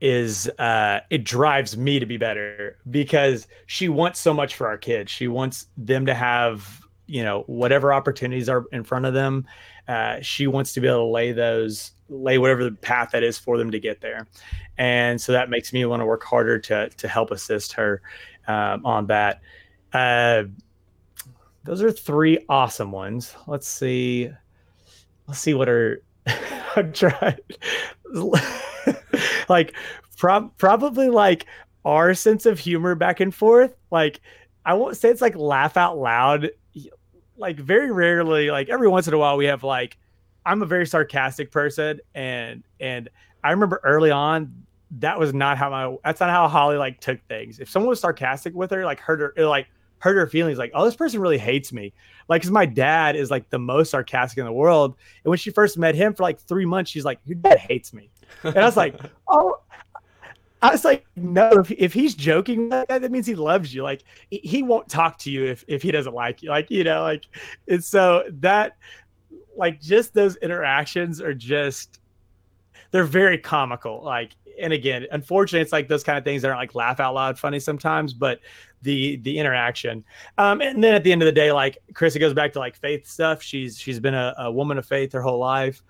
[0.00, 4.78] is uh it drives me to be better because she wants so much for our
[4.78, 5.10] kids.
[5.10, 9.46] She wants them to have you know whatever opportunities are in front of them.
[9.88, 13.38] Uh, she wants to be able to lay those lay whatever the path that is
[13.38, 14.26] for them to get there.
[14.78, 18.02] And so that makes me want to work harder to to help assist her
[18.46, 19.40] um, on that.
[19.92, 20.44] Uh,
[21.64, 23.34] those are three awesome ones.
[23.46, 24.30] Let's see
[25.28, 26.02] let's see what are
[26.76, 27.38] I'm trying.
[29.48, 29.74] like,
[30.16, 31.46] prob- probably like
[31.84, 33.74] our sense of humor back and forth.
[33.90, 34.20] Like,
[34.64, 36.50] I won't say it's like laugh out loud.
[37.36, 39.98] Like, very rarely, like every once in a while, we have like,
[40.44, 43.08] I'm a very sarcastic person, and and
[43.44, 44.64] I remember early on
[44.98, 47.58] that was not how my that's not how Holly like took things.
[47.58, 49.68] If someone was sarcastic with her, like hurt her, it, like
[50.02, 51.92] hurt her feelings like oh this person really hates me
[52.28, 55.50] like because my dad is like the most sarcastic in the world and when she
[55.50, 58.10] first met him for like three months she's like your dad hates me
[58.42, 58.96] and i was like
[59.28, 59.56] oh
[60.62, 63.82] I was like, no, if, if he's joking, like that that means he loves you.
[63.82, 66.50] Like he won't talk to you if, if he doesn't like you.
[66.50, 67.24] Like, you know, like,
[67.66, 68.76] and so that,
[69.56, 71.98] like, just those interactions are just,
[72.92, 74.04] they're very comical.
[74.04, 77.14] Like, and again, unfortunately, it's like those kind of things that aren't like laugh out
[77.14, 78.38] loud funny sometimes, but
[78.82, 80.04] the the interaction.
[80.38, 82.58] Um, and then at the end of the day, like Chris, it goes back to
[82.58, 83.42] like faith stuff.
[83.42, 85.82] She's she's been a, a woman of faith her whole life.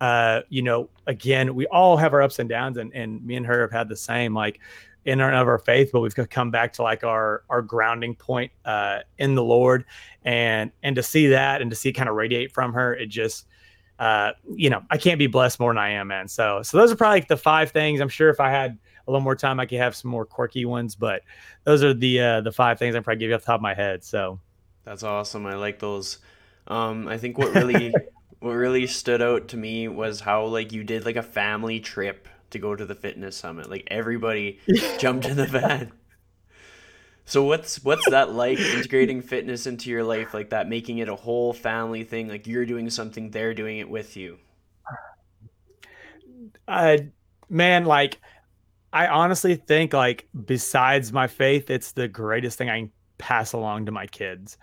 [0.00, 3.46] Uh, you know, again, we all have our ups and downs, and and me and
[3.46, 4.60] her have had the same like
[5.04, 8.52] in our of our faith, but we've come back to like our our grounding point
[8.64, 9.84] uh, in the Lord,
[10.24, 13.46] and and to see that and to see kind of radiate from her, it just
[14.00, 16.26] uh, you know, I can't be blessed more than I am, man.
[16.26, 18.00] So, so those are probably like the five things.
[18.00, 20.64] I'm sure if I had a little more time, I could have some more quirky
[20.64, 21.22] ones, but
[21.64, 23.62] those are the uh, the five things I probably give you off the top of
[23.62, 24.04] my head.
[24.04, 24.40] So,
[24.84, 25.46] that's awesome.
[25.46, 26.18] I like those.
[26.66, 27.92] Um, I think what really
[28.40, 32.28] what really stood out to me was how like you did like a family trip
[32.50, 33.70] to go to the fitness summit.
[33.70, 34.60] Like everybody
[34.98, 35.92] jumped in the van.
[37.24, 41.14] So what's what's that like integrating fitness into your life like that, making it a
[41.14, 42.28] whole family thing?
[42.28, 44.38] Like you're doing something, they're doing it with you.
[46.66, 46.96] Uh,
[47.48, 48.18] man, like
[48.92, 53.86] I honestly think like besides my faith, it's the greatest thing I can pass along
[53.86, 54.58] to my kids.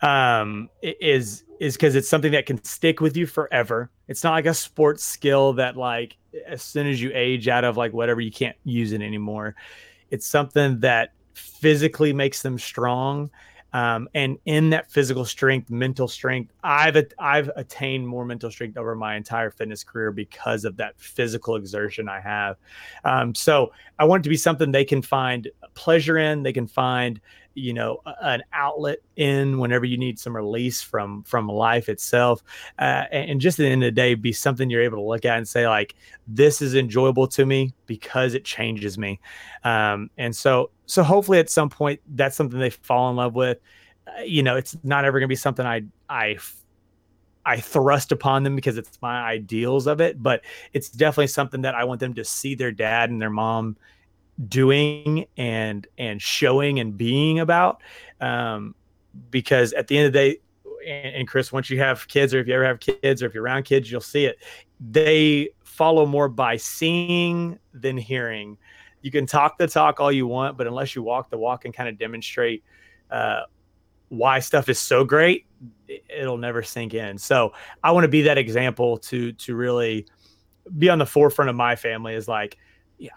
[0.00, 3.90] Um, is is because it's something that can stick with you forever.
[4.08, 7.76] It's not like a sports skill that like as soon as you age out of
[7.76, 9.54] like whatever you can't use it anymore.
[10.10, 13.30] It's something that physically makes them strong.
[13.74, 18.94] Um, and in that physical strength, mental strength, I've I've attained more mental strength over
[18.94, 22.56] my entire fitness career because of that physical exertion I have.
[23.04, 26.68] Um, so I want it to be something they can find pleasure in, they can
[26.68, 27.20] find
[27.54, 32.42] you know an outlet in whenever you need some release from from life itself
[32.80, 35.24] uh, and just at the end of the day be something you're able to look
[35.24, 35.94] at and say like
[36.26, 39.20] this is enjoyable to me because it changes me
[39.62, 43.58] um, and so so hopefully at some point that's something they fall in love with.
[44.06, 46.36] Uh, you know it's not ever going to be something i i
[47.46, 50.42] I thrust upon them because it's my ideals of it, but
[50.72, 53.76] it's definitely something that I want them to see their dad and their mom
[54.48, 57.82] doing and and showing and being about
[58.20, 58.74] um,
[59.30, 60.38] because at the end of the day
[60.88, 63.34] and, and, chris once you have kids or if you ever have kids or if
[63.34, 64.38] you're around kids you'll see it.
[64.80, 68.58] They follow more by seeing than hearing
[69.04, 71.74] you can talk the talk all you want but unless you walk the walk and
[71.74, 72.64] kind of demonstrate
[73.10, 73.42] uh,
[74.08, 75.46] why stuff is so great
[76.08, 80.06] it'll never sink in so i want to be that example to to really
[80.78, 82.56] be on the forefront of my family is like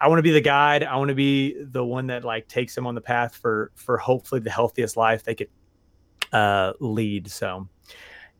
[0.00, 0.82] I want to be the guide.
[0.82, 3.96] I want to be the one that like takes them on the path for for
[3.96, 5.48] hopefully the healthiest life they could
[6.32, 7.30] uh, lead.
[7.30, 7.68] So,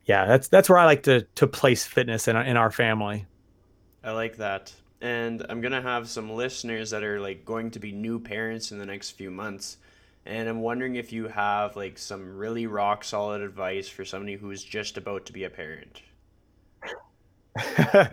[0.04, 3.26] yeah, that's that's where I like to to place fitness in in our family.
[4.02, 7.92] I like that, and I'm gonna have some listeners that are like going to be
[7.92, 9.78] new parents in the next few months,
[10.26, 14.62] and I'm wondering if you have like some really rock solid advice for somebody who's
[14.62, 16.02] just about to be a parent.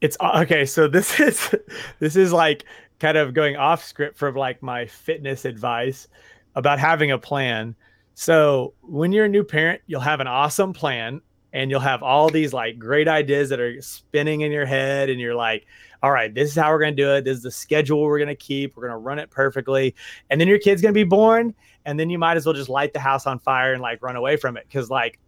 [0.00, 0.66] it's okay.
[0.66, 1.54] So this is
[1.98, 2.64] this is like
[3.00, 6.08] kind of going off script from like my fitness advice
[6.54, 7.74] about having a plan.
[8.14, 11.20] So when you're a new parent, you'll have an awesome plan
[11.54, 15.18] and you'll have all these like great ideas that are spinning in your head and
[15.18, 15.64] you're like
[16.02, 18.18] all right this is how we're going to do it this is the schedule we're
[18.18, 19.94] going to keep we're going to run it perfectly
[20.28, 21.54] and then your kid's going to be born
[21.86, 24.16] and then you might as well just light the house on fire and like run
[24.16, 25.18] away from it because like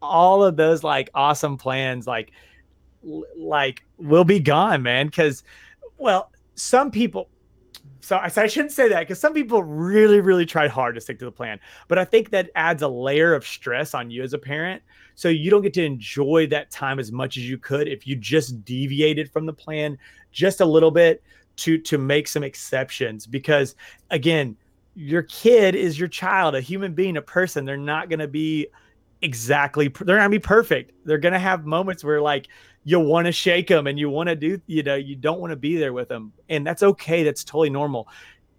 [0.00, 2.30] all of those like awesome plans like
[3.36, 5.06] like will be gone, man.
[5.06, 5.42] Because,
[5.98, 7.28] well, some people.
[8.06, 11.18] So I, I shouldn't say that because some people really, really tried hard to stick
[11.18, 11.58] to the plan.
[11.88, 14.80] But I think that adds a layer of stress on you as a parent.
[15.16, 18.14] So you don't get to enjoy that time as much as you could if you
[18.14, 19.98] just deviated from the plan
[20.30, 21.20] just a little bit
[21.56, 23.26] to to make some exceptions.
[23.26, 23.74] Because
[24.12, 24.56] again,
[24.94, 27.64] your kid is your child, a human being, a person.
[27.64, 28.68] They're not going to be
[29.22, 32.48] exactly they're gonna be perfect they're gonna have moments where like
[32.86, 35.50] you want to shake them and you want to do you know you don't want
[35.50, 38.08] to be there with them and that's okay that's totally normal.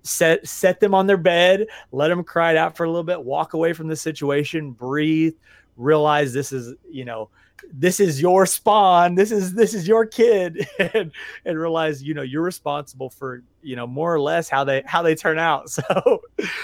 [0.03, 3.21] Set set them on their bed let them cry it out for a little bit
[3.21, 5.33] walk away from the situation breathe
[5.75, 7.29] realize this is you know
[7.73, 11.11] this is your spawn this is this is your kid and
[11.45, 15.01] and realize you know you're responsible for you know more or less how they how
[15.01, 15.69] they turn out.
[15.87, 16.21] So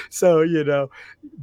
[0.10, 0.89] so you know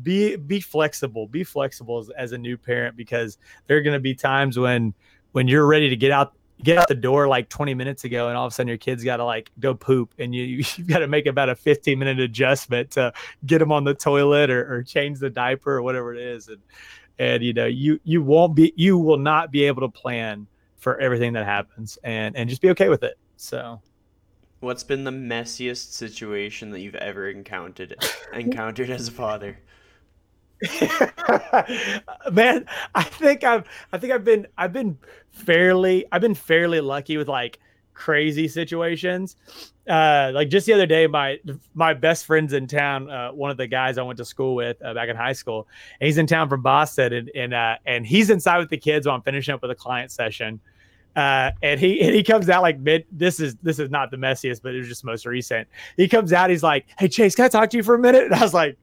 [0.02, 4.00] be be flexible be flexible as, as a new parent because there are going to
[4.00, 4.94] be times when
[5.32, 8.36] when you're ready to get out get out the door like 20 minutes ago and
[8.36, 10.42] all of a sudden your kid's got to like go poop and you
[10.76, 13.12] you've got to make about a 15 minute adjustment to
[13.46, 16.60] get them on the toilet or, or change the diaper or whatever it is and
[17.18, 20.98] and you know you you won't be you will not be able to plan for
[21.00, 23.80] everything that happens and and just be okay with it so.
[24.60, 27.96] What's been the messiest situation that you've ever encountered
[28.34, 29.58] encountered as a father
[32.32, 34.96] man i think i've i think i've been i've been
[35.30, 37.58] fairly i've been fairly lucky with like
[37.94, 39.36] crazy situations
[39.88, 41.38] uh like just the other day my
[41.74, 44.76] my best friends in town uh one of the guys i went to school with
[44.84, 45.66] uh, back in high school
[46.00, 49.06] and he's in town from boston and and uh and he's inside with the kids
[49.06, 50.60] while i'm finishing up with a client session
[51.16, 53.04] uh, and he and he comes out like mid.
[53.10, 55.66] This is this is not the messiest, but it was just most recent.
[55.96, 56.50] He comes out.
[56.50, 58.54] He's like, "Hey Chase, can I talk to you for a minute?" And I was
[58.54, 58.78] like,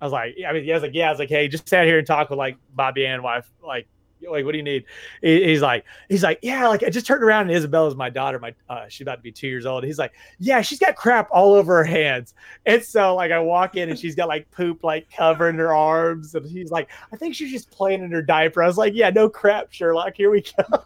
[0.00, 1.86] I was like, I mean, I was like, yeah, I was like, hey, just stand
[1.86, 3.86] here and talk with like Bobby and wife, like,
[4.28, 4.84] like, what do you need?
[5.22, 8.54] he's like, he's like, yeah, like I just turned around and Isabella's my daughter, my
[8.68, 9.84] uh, she's about to be two years old.
[9.84, 12.34] He's like, yeah, she's got crap all over her hands,
[12.66, 16.34] and so like I walk in and she's got like poop like covering her arms,
[16.34, 18.62] and he's like, I think she's just playing in her diaper.
[18.62, 20.84] I was like, yeah, no crap, Sherlock, here we go.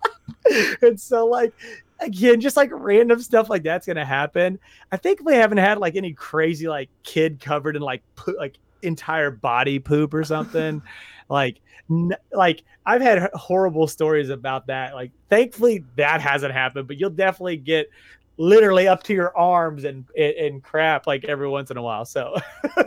[0.82, 1.52] and so like
[2.00, 4.58] again, just like random stuff like that's gonna happen.
[4.92, 8.58] I think we haven't had like any crazy like kid covered in like put like
[8.84, 10.82] entire body poop or something.
[11.28, 11.60] like,
[11.90, 14.94] n- like I've had horrible stories about that.
[14.94, 17.88] Like, thankfully that hasn't happened, but you'll definitely get
[18.36, 22.04] literally up to your arms and and, and crap like every once in a while.
[22.04, 22.36] So.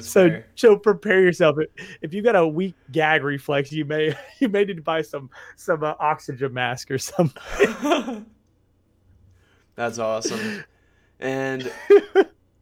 [0.00, 0.46] so fair.
[0.54, 1.56] so prepare yourself.
[2.00, 5.30] If you've got a weak gag reflex, you may you may need to buy some
[5.56, 8.26] some uh, oxygen mask or something.
[9.74, 10.64] That's awesome.
[11.20, 11.70] And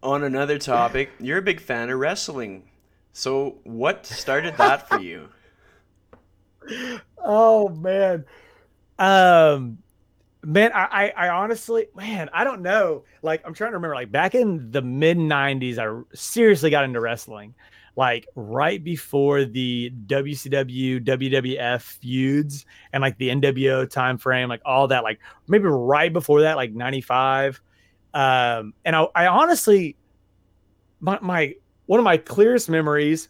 [0.05, 2.69] on another topic, you're a big fan of wrestling.
[3.13, 5.29] So, what started that for you?
[7.27, 8.25] Oh man.
[8.99, 9.79] Um
[10.47, 10.85] Man, I,
[11.17, 13.05] I, I honestly, man, I don't know.
[13.23, 13.95] Like, I'm trying to remember.
[13.95, 17.55] Like back in the mid '90s, I seriously got into wrestling.
[17.97, 24.89] Like right before the WCW, WWF feuds, and like the NWO time frame, like all
[24.89, 25.03] that.
[25.03, 27.63] Like maybe right before that, like '95.
[28.15, 29.97] Um, and I, I honestly,
[31.01, 31.55] my, my
[31.87, 33.29] one of my clearest memories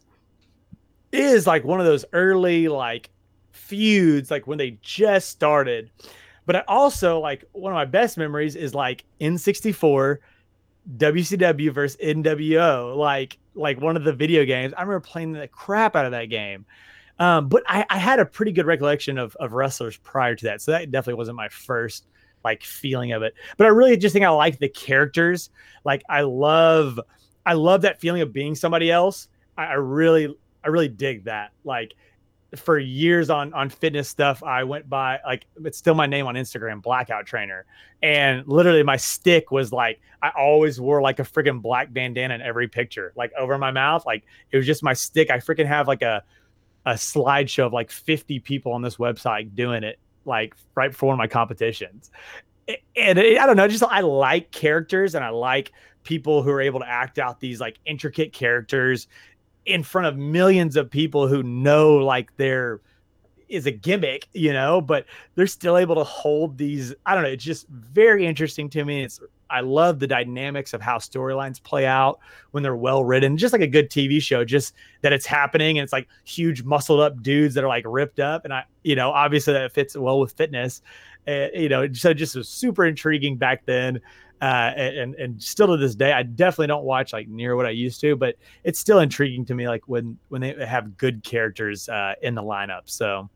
[1.11, 3.11] is like one of those early like
[3.53, 5.91] feuds, like when they just started
[6.47, 10.19] but I also like one of my best memories is like N64
[10.97, 14.75] WCW versus NWO, like like one of the video games.
[14.77, 16.67] I remember playing the crap out of that game.
[17.21, 20.61] Um, but I, I had a pretty good recollection of, of wrestlers prior to that.
[20.61, 22.09] So that definitely wasn't my first
[22.45, 23.35] like feeling of it.
[23.57, 25.51] But I really just think I like the characters.
[25.85, 27.01] Like I love
[27.47, 29.29] I love that feeling of being somebody else.
[29.57, 31.53] I, I really I really dig that.
[31.65, 31.95] Like
[32.57, 36.35] for years on on fitness stuff i went by like it's still my name on
[36.35, 37.65] instagram blackout trainer
[38.03, 42.43] and literally my stick was like i always wore like a freaking black bandana in
[42.43, 45.89] every picture like over my mouth like it was just my stick i freaking have
[45.89, 46.23] like a
[46.87, 51.15] a slideshow of like 50 people on this website doing it like right before one
[51.15, 52.11] of my competitions
[52.97, 55.73] and it, i don't know just i like characters and i like
[56.03, 59.09] people who are able to act out these like intricate characters
[59.67, 62.81] in front of millions of people who know like there
[63.49, 66.95] is a gimmick, you know, but they're still able to hold these.
[67.07, 67.31] I don't know.
[67.31, 69.03] It's just very interesting to me.
[69.03, 69.21] It's
[69.51, 72.19] I love the dynamics of how storylines play out
[72.51, 75.85] when they're well written, just like a good TV show, just that it's happening and
[75.85, 78.45] it's like huge muscled up dudes that are like ripped up.
[78.45, 80.83] And I, you know, obviously that fits well with fitness.
[81.27, 84.01] Uh, you know, so just was super intriguing back then
[84.45, 87.71] uh, and and still to this day, I definitely don't watch like near what I
[87.71, 91.89] used to, but it's still intriguing to me, like when when they have good characters
[91.89, 92.83] uh, in the lineup.
[92.85, 93.31] So,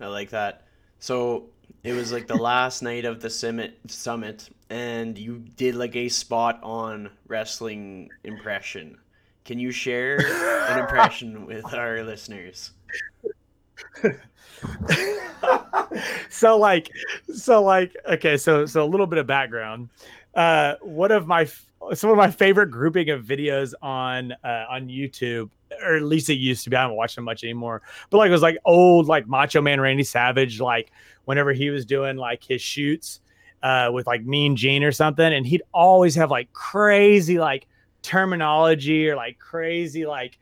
[0.00, 0.66] I like that.
[0.98, 1.50] So
[1.86, 6.08] it was like the last night of the summit, summit, and you did like a
[6.08, 8.98] spot on wrestling impression.
[9.44, 10.18] Can you share
[10.68, 12.72] an impression with our listeners?
[16.28, 16.90] so like
[17.32, 19.88] so like okay so so a little bit of background
[20.34, 21.46] uh one of my
[21.94, 25.50] some of my favorite grouping of videos on uh on youtube
[25.82, 28.28] or at least it used to be i haven't watched them much anymore but like
[28.28, 30.90] it was like old like macho man randy savage like
[31.26, 33.20] whenever he was doing like his shoots
[33.62, 37.66] uh with like mean gene or something and he'd always have like crazy like
[38.02, 40.38] terminology or like crazy like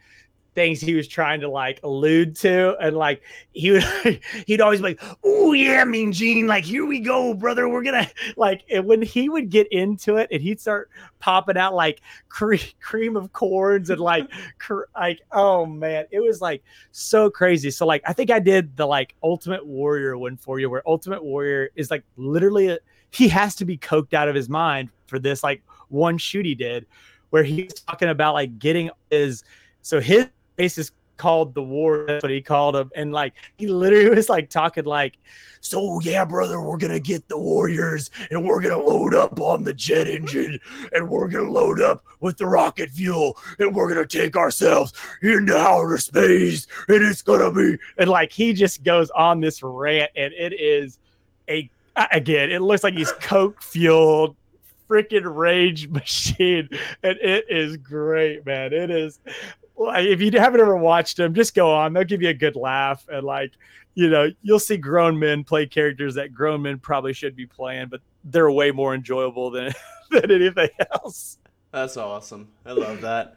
[0.55, 3.85] things he was trying to like allude to and like he would
[4.47, 8.09] he'd always be like oh yeah mean gene like here we go brother we're gonna
[8.37, 12.55] like and when he would get into it and he'd start popping out like cre-
[12.81, 17.71] cream of corns and like cr- like oh man it was like so crazy.
[17.71, 21.23] So like i think i did the like ultimate warrior one for you where ultimate
[21.25, 22.79] warrior is like literally a,
[23.11, 26.55] he has to be coked out of his mind for this like one shoot he
[26.55, 26.87] did
[27.31, 29.43] where he's talking about like getting his
[29.83, 30.29] so his
[30.59, 32.05] race is called the war.
[32.07, 32.91] That's what he called him.
[32.95, 35.19] And like he literally was like talking like,
[35.61, 39.73] so yeah, brother, we're gonna get the warriors and we're gonna load up on the
[39.73, 40.59] jet engine
[40.93, 44.93] and we're gonna load up with the rocket fuel and we're gonna take ourselves
[45.23, 50.11] into outer space and it's gonna be and like he just goes on this rant
[50.17, 50.99] and it is
[51.49, 51.71] a
[52.13, 54.37] again, it looks like he's coke fueled
[54.87, 56.69] freaking rage machine
[57.03, 59.19] and it is great man it is
[59.77, 61.93] if you haven't ever watched them, just go on.
[61.93, 63.53] They'll give you a good laugh and like,
[63.95, 67.89] you know, you'll see grown men play characters that grown men probably should be playing,
[67.89, 69.73] but they're way more enjoyable than
[70.11, 71.39] than anything else.
[71.73, 72.49] That's awesome.
[72.65, 73.37] I love that.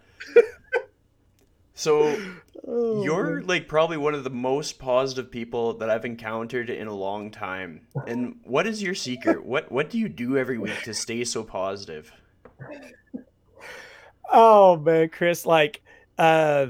[1.74, 2.20] so
[2.68, 6.94] oh, you're like probably one of the most positive people that I've encountered in a
[6.94, 7.82] long time.
[8.08, 9.44] And what is your secret?
[9.44, 12.12] what what do you do every week to stay so positive?
[14.30, 15.82] Oh man, Chris, like
[16.18, 16.68] uh,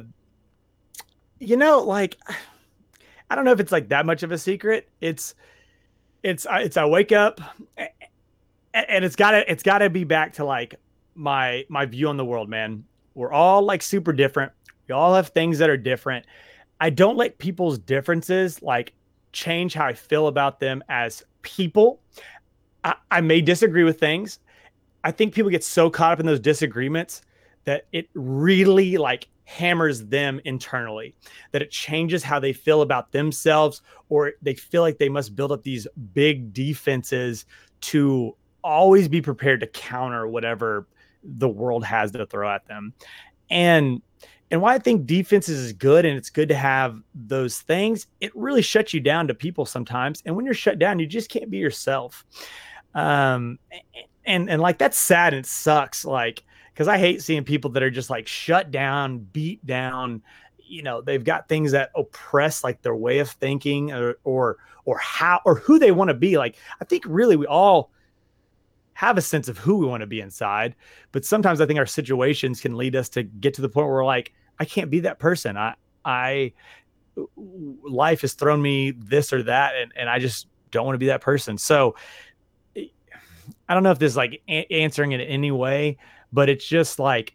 [1.39, 2.17] you know, like
[3.29, 4.89] I don't know if it's like that much of a secret.
[5.01, 5.35] It's
[6.23, 7.41] it's it's I wake up
[8.73, 10.75] and it's gotta it's gotta be back to like
[11.15, 12.83] my my view on the world, man.
[13.15, 14.51] We're all like super different.
[14.87, 16.25] We all have things that are different.
[16.79, 18.93] I don't let people's differences like
[19.31, 21.99] change how I feel about them as people.
[22.83, 24.39] I, I may disagree with things.
[25.03, 27.21] I think people get so caught up in those disagreements
[27.65, 31.15] that it really like hammers them internally,
[31.53, 35.53] that it changes how they feel about themselves, or they feel like they must build
[35.53, 37.45] up these big defenses
[37.79, 40.85] to always be prepared to counter whatever
[41.23, 42.93] the world has to throw at them.
[43.49, 44.01] And
[44.51, 48.35] and why I think defenses is good and it's good to have those things, it
[48.35, 50.21] really shuts you down to people sometimes.
[50.25, 52.25] And when you're shut down, you just can't be yourself.
[52.93, 53.59] Um,
[54.25, 56.03] and and like that's sad and it sucks.
[56.03, 56.43] Like
[56.78, 60.21] because I hate seeing people that are just like shut down, beat down.
[60.59, 64.99] You know, they've got things that oppress like their way of thinking or or or
[64.99, 66.38] how or who they want to be.
[66.38, 67.89] Like I think really we all
[68.93, 70.75] have a sense of who we want to be inside.
[71.13, 73.95] But sometimes I think our situations can lead us to get to the point where
[73.95, 75.57] we're like, I can't be that person.
[75.57, 75.73] I,
[76.05, 76.53] I,
[77.84, 81.07] life has thrown me this or that, and, and I just don't want to be
[81.07, 81.57] that person.
[81.57, 81.95] So
[82.75, 85.97] I don't know if this is like a- answering it in any way,
[86.38, 87.33] but it's just like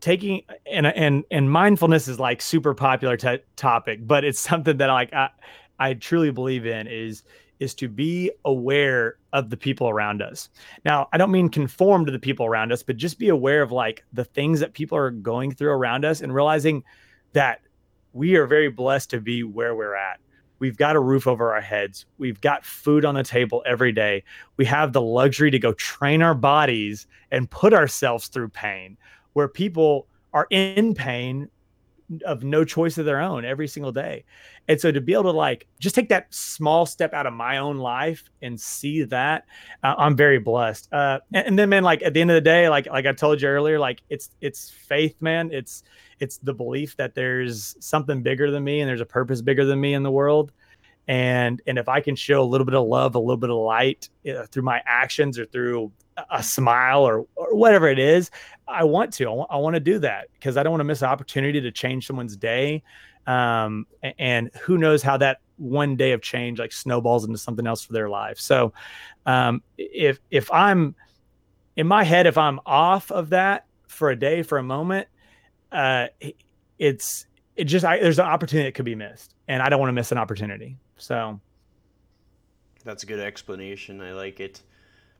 [0.00, 4.88] taking and and and mindfulness is like super popular t- topic, but it's something that
[4.88, 5.30] like I
[5.78, 7.22] I truly believe in is
[7.58, 10.50] is to be aware of the people around us.
[10.84, 13.72] Now, I don't mean conform to the people around us, but just be aware of
[13.72, 16.84] like the things that people are going through around us and realizing
[17.32, 17.62] that
[18.12, 20.20] we are very blessed to be where we're at.
[20.62, 22.06] We've got a roof over our heads.
[22.18, 24.22] We've got food on the table every day.
[24.58, 28.96] We have the luxury to go train our bodies and put ourselves through pain
[29.32, 31.48] where people are in pain
[32.24, 34.24] of no choice of their own every single day.
[34.68, 37.58] And so to be able to like just take that small step out of my
[37.58, 39.46] own life and see that,
[39.82, 40.92] uh, I'm very blessed.
[40.92, 43.12] Uh, and, and, then, man, like at the end of the day, like like I
[43.12, 45.50] told you earlier, like it's it's faith, man.
[45.52, 45.82] It's
[46.20, 49.80] it's the belief that there's something bigger than me and there's a purpose bigger than
[49.80, 50.52] me in the world.
[51.08, 53.56] And and if I can show a little bit of love, a little bit of
[53.56, 55.92] light uh, through my actions or through
[56.30, 58.30] a smile or, or whatever it is,
[58.68, 59.24] I want to.
[59.24, 61.60] I, w- I want to do that because I don't want to miss an opportunity
[61.60, 62.82] to change someone's day.
[63.26, 63.86] Um,
[64.18, 67.92] and who knows how that one day of change like snowballs into something else for
[67.92, 68.38] their life.
[68.38, 68.72] So,
[69.26, 70.94] um, if if I'm
[71.76, 75.08] in my head, if I'm off of that for a day, for a moment,
[75.70, 76.08] uh,
[76.78, 77.26] it's
[77.56, 79.94] it just I, there's an opportunity that could be missed, and I don't want to
[79.94, 80.76] miss an opportunity.
[81.02, 81.40] So,
[82.84, 84.00] that's a good explanation.
[84.00, 84.62] I like it.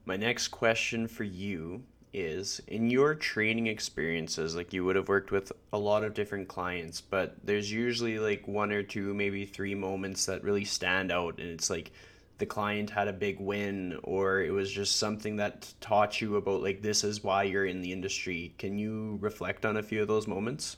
[0.05, 5.31] My next question for you is in your training experiences, like you would have worked
[5.31, 9.75] with a lot of different clients, but there's usually like one or two, maybe three
[9.75, 11.37] moments that really stand out.
[11.37, 11.91] And it's like
[12.37, 16.63] the client had a big win, or it was just something that taught you about
[16.63, 18.55] like this is why you're in the industry.
[18.57, 20.77] Can you reflect on a few of those moments?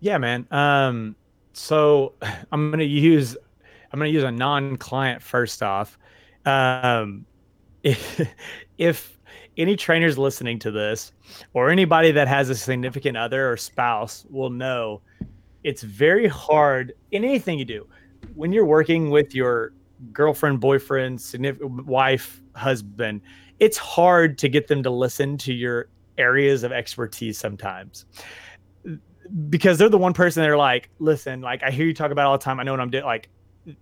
[0.00, 0.46] Yeah, man.
[0.50, 1.16] Um,
[1.60, 2.14] so
[2.52, 3.36] I'm gonna use
[3.92, 5.98] I'm gonna use a non-client first off.
[6.46, 7.26] Um,
[7.82, 8.20] if,
[8.78, 9.18] if
[9.56, 11.12] any trainers listening to this
[11.52, 15.02] or anybody that has a significant other or spouse will know
[15.64, 17.86] it's very hard in anything you do
[18.34, 19.72] when you're working with your
[20.12, 23.20] girlfriend boyfriend significant wife husband
[23.58, 28.06] it's hard to get them to listen to your areas of expertise sometimes
[29.48, 32.36] because they're the one person they're like listen like i hear you talk about all
[32.36, 33.28] the time i know what i'm doing like
[33.66, 33.76] and,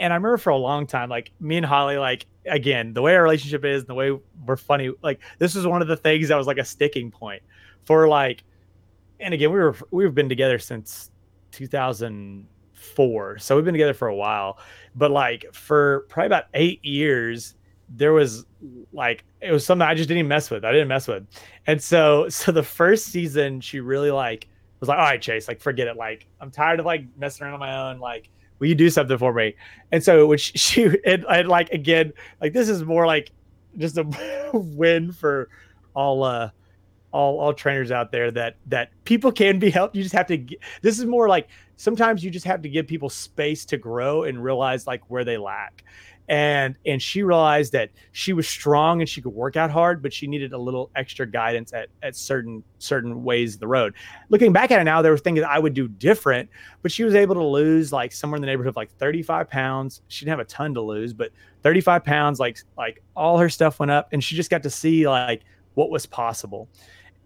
[0.00, 3.14] and, I remember for a long time, like me and Holly, like again, the way
[3.14, 6.36] our relationship is, the way we're funny, like this was one of the things that
[6.36, 7.42] was like a sticking point
[7.84, 8.44] for like,
[9.20, 11.10] and again, we were we've been together since
[11.52, 14.58] 2004, so we've been together for a while,
[14.94, 17.54] but like for probably about eight years,
[17.88, 18.46] there was
[18.92, 20.64] like it was something I just didn't mess with.
[20.64, 21.26] I didn't mess with,
[21.66, 24.48] and so so the first season, she really like
[24.84, 27.54] was like, all right, Chase, like forget it, like I'm tired of like messing around
[27.54, 29.54] on my own, like will you do something for me?
[29.92, 33.30] And so which she and, and like again, like this is more like
[33.76, 34.04] just a
[34.52, 35.48] win for
[35.94, 36.50] all uh
[37.12, 39.94] all all trainers out there that that people can be helped.
[39.94, 40.44] You just have to.
[40.82, 44.42] This is more like sometimes you just have to give people space to grow and
[44.42, 45.84] realize like where they lack
[46.28, 50.12] and and she realized that she was strong and she could work out hard but
[50.12, 53.94] she needed a little extra guidance at at certain certain ways of the road.
[54.30, 56.48] Looking back at it now there were things i would do different
[56.82, 60.02] but she was able to lose like somewhere in the neighborhood of like 35 pounds.
[60.08, 61.30] She didn't have a ton to lose but
[61.62, 65.06] 35 pounds like like all her stuff went up and she just got to see
[65.06, 65.42] like
[65.74, 66.68] what was possible.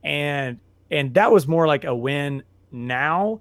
[0.02, 0.58] And
[0.90, 2.42] and that was more like a win
[2.72, 3.40] now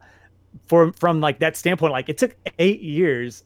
[0.68, 3.44] for from like that standpoint like it took eight years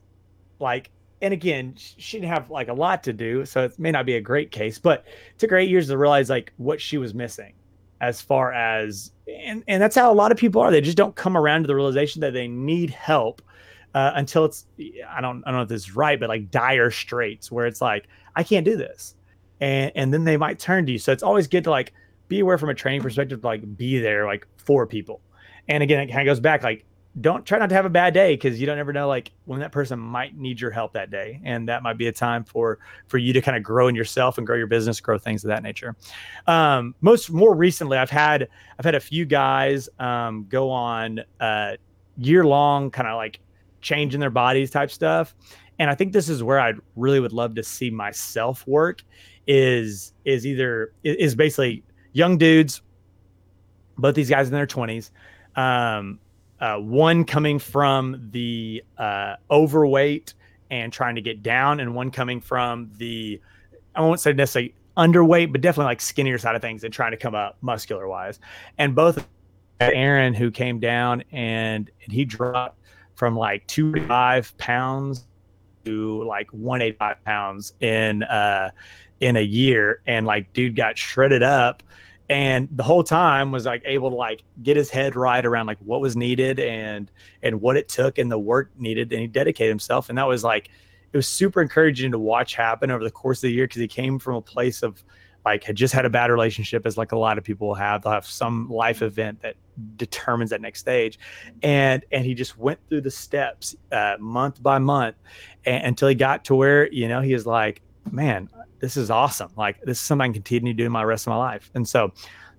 [0.60, 0.90] like
[1.22, 4.16] and again, she didn't have like a lot to do, so it may not be
[4.16, 7.14] a great case, but it took her eight years to realize like what she was
[7.14, 7.54] missing
[8.02, 10.72] as far as and and that's how a lot of people are.
[10.72, 13.42] They just don't come around to the realization that they need help
[13.94, 14.66] uh, until it's
[15.08, 17.82] I don't I don't know if this is right, but like dire straits where it's
[17.82, 19.16] like I can't do this,
[19.60, 21.00] and and then they might turn to you.
[21.00, 21.94] So it's always good to like
[22.28, 25.22] be aware from a training perspective, like be there like for people.
[25.68, 26.86] And again, it kind of goes back like
[27.20, 29.60] don't try not to have a bad day because you don't ever know like when
[29.60, 31.42] that person might need your help that day.
[31.44, 34.38] And that might be a time for for you to kind of grow in yourself
[34.38, 35.96] and grow your business grow things of that nature.
[36.48, 38.48] Um most more recently i've had
[38.80, 41.76] i've had a few guys um go on uh
[42.18, 43.40] year long kind of like
[43.82, 45.36] changing their bodies type stuff.
[45.80, 49.04] And i think this is where i really would love to see myself work
[49.48, 51.84] is is either is basically
[52.14, 52.82] young dudes
[53.98, 55.10] both these guys in their 20s
[55.56, 56.20] um
[56.62, 60.36] uh, one coming from the uh, overweight
[60.70, 63.42] and trying to get down, and one coming from the
[63.94, 67.18] I won't say necessarily underweight, but definitely like skinnier side of things and trying to
[67.18, 68.40] come up muscular wise.
[68.78, 69.28] And both
[69.80, 72.78] Aaron, who came down and, and he dropped
[73.16, 75.26] from like two five pounds
[75.86, 78.70] to like 185 pounds in uh
[79.20, 81.84] in a year and like dude got shredded up
[82.32, 85.78] and the whole time was like able to like get his head right around like
[85.80, 87.12] what was needed and
[87.44, 90.42] and what it took and the work needed and he dedicated himself and that was
[90.42, 90.70] like
[91.12, 93.88] it was super encouraging to watch happen over the course of the year because he
[93.88, 95.04] came from a place of
[95.44, 98.04] like had just had a bad relationship as like a lot of people have.
[98.04, 99.56] They'll have some life event that
[99.96, 101.18] determines that next stage
[101.64, 105.16] and and he just went through the steps uh, month by month
[105.66, 108.50] and, until he got to where you know he was like man
[108.82, 109.52] this is awesome.
[109.56, 111.72] Like this is something I can continue doing my rest of my life.
[111.76, 112.12] And so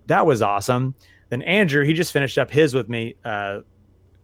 [0.06, 0.94] that was awesome.
[1.28, 3.60] Then Andrew, he just finished up his with me uh,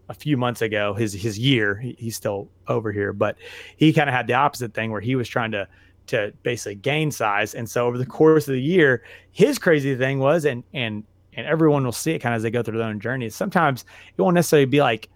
[0.08, 0.94] a few months ago.
[0.94, 3.36] His his year, he, he's still over here, but
[3.76, 5.68] he kind of had the opposite thing where he was trying to
[6.06, 7.54] to basically gain size.
[7.54, 9.02] And so over the course of the year,
[9.32, 11.04] his crazy thing was, and and
[11.34, 13.28] and everyone will see it kind of as they go through their own journey.
[13.28, 13.84] Sometimes
[14.16, 15.08] it won't necessarily be like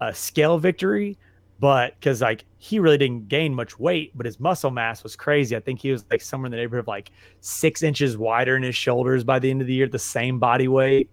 [0.00, 1.18] a scale victory,
[1.60, 5.54] but because like he really didn't gain much weight, but his muscle mass was crazy.
[5.54, 8.62] I think he was like somewhere in the neighborhood of like six inches wider in
[8.62, 11.10] his shoulders by the end of the year, the same body weight.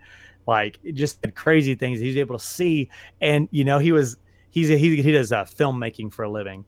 [0.47, 2.89] Like just crazy things he's able to see.
[3.19, 4.15] And you know, he was
[4.49, 6.63] he's a, he he does uh, filmmaking for a living,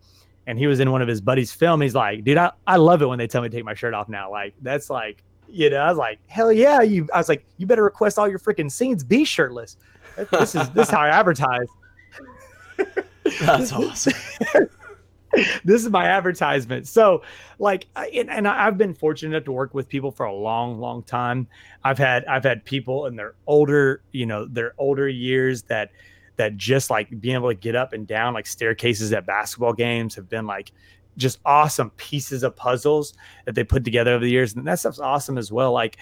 [0.45, 1.79] and he was in one of his buddies' film.
[1.79, 3.93] He's like, dude, I, I love it when they tell me to take my shirt
[3.93, 4.29] off now.
[4.29, 7.07] Like that's like you know, I was like, hell yeah, you.
[7.13, 9.77] I was like, you better request all your freaking scenes be shirtless.
[10.31, 11.67] This is this is how I advertise.
[13.41, 14.13] That's awesome.
[15.63, 16.87] this is my advertisement.
[16.87, 17.23] So,
[17.59, 21.03] like, and, and, I've been fortunate enough to work with people for a long, long
[21.03, 21.47] time.
[21.83, 25.91] I've had I've had people in their older, you know, their older years that
[26.37, 30.15] that just like being able to get up and down like staircases at basketball games
[30.15, 30.71] have been like
[31.17, 33.13] just awesome pieces of puzzles
[33.45, 35.97] that they put together over the years and that stuff's awesome as well like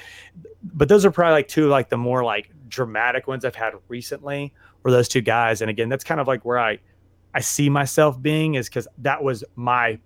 [0.63, 4.53] but those are probably like two like the more like dramatic ones i've had recently
[4.83, 6.77] were those two guys and again that's kind of like where i
[7.37, 9.99] I see myself being is because that was my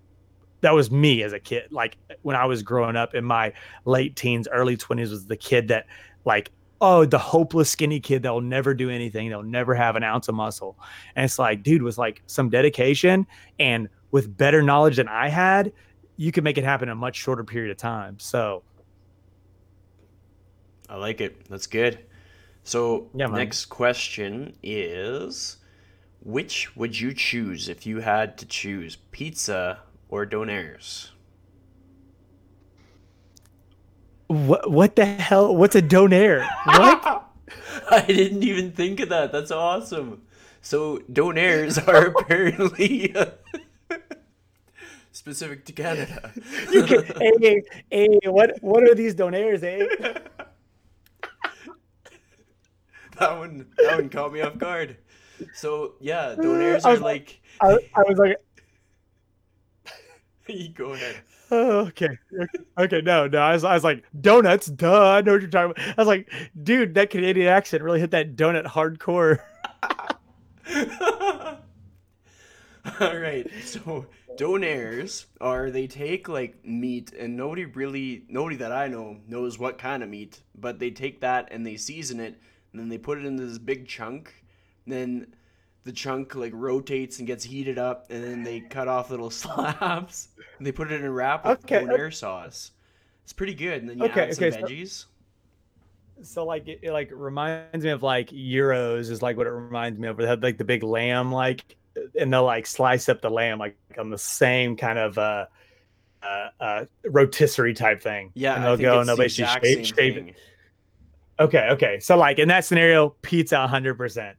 [0.60, 1.72] that was me as a kid.
[1.72, 3.54] Like when I was growing up in my
[3.86, 5.86] late teens, early 20s was the kid that
[6.26, 6.50] like,
[6.82, 9.30] oh, the hopeless skinny kid that will never do anything.
[9.30, 10.78] They'll never have an ounce of muscle.
[11.16, 13.26] And it's like, dude, with like some dedication
[13.58, 15.72] and with better knowledge than I had,
[16.18, 18.18] you could make it happen in a much shorter period of time.
[18.18, 18.62] So
[20.86, 21.48] I like it.
[21.48, 21.98] That's good.
[22.62, 25.56] So yeah, next question is
[26.24, 31.10] which would you choose if you had to choose pizza or Donairs?
[34.28, 35.54] What what the hell?
[35.54, 36.48] What's a donair?
[36.64, 37.28] What?
[37.90, 39.30] I didn't even think of that.
[39.30, 40.22] That's awesome.
[40.62, 43.14] So donairs are apparently
[45.12, 46.32] specific to Canada.
[46.70, 47.04] You can,
[47.40, 49.86] hey, hey, what what are these donairs, eh?
[53.18, 54.96] that one that one caught me off guard.
[55.54, 57.40] So yeah, donairs are like.
[57.60, 58.36] I, I was like.
[60.48, 61.16] you go ahead.
[61.50, 62.18] Oh, okay.
[62.78, 63.02] Okay.
[63.02, 63.38] No, no.
[63.38, 65.10] I was, I was like, donuts, duh.
[65.12, 65.98] I know what you're talking about.
[65.98, 66.30] I was like,
[66.62, 69.40] dude, that Canadian accent really hit that donut hardcore.
[73.00, 73.46] All right.
[73.64, 79.58] So donairs are they take like meat and nobody really nobody that I know knows
[79.58, 82.40] what kind of meat, but they take that and they season it
[82.72, 84.41] and then they put it in this big chunk
[84.86, 85.34] then
[85.84, 90.28] the chunk like rotates and gets heated up, and then they cut off little slabs
[90.58, 91.86] and they put it in a wrap with okay.
[91.86, 92.72] air sauce.
[93.24, 94.88] It's pretty good, and then you okay, add some okay, veggies.
[94.88, 95.06] So-
[96.22, 99.98] so like it, it, like reminds me of like gyros is like what it reminds
[99.98, 100.18] me of.
[100.20, 101.76] It had like the big lamb like
[102.18, 105.46] and they'll like slice up the lamb like on the same kind of uh
[106.22, 108.30] uh, uh rotisserie type thing.
[108.34, 110.36] Yeah, and they'll go and they'll basically shave, shave it.
[111.40, 111.98] Okay, okay.
[112.00, 114.36] So like in that scenario, pizza hundred percent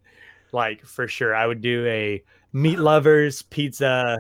[0.54, 1.36] like for sure.
[1.36, 2.24] I would do a
[2.54, 4.20] meat lovers pizza,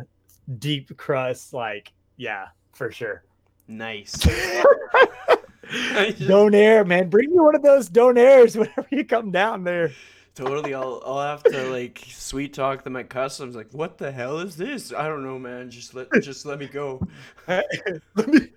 [0.59, 1.53] deep crust.
[1.53, 3.23] Like, yeah, for sure.
[3.67, 4.11] Nice.
[4.17, 6.21] just...
[6.21, 7.09] Donair, man.
[7.09, 9.91] Bring me one of those donairs whenever you come down there.
[10.35, 13.55] Totally, I'll I'll have to like sweet talk them at customs.
[13.55, 14.91] Like, what the hell is this?
[14.91, 15.69] I don't know, man.
[15.69, 17.05] Just let just let me go.
[17.47, 18.49] let me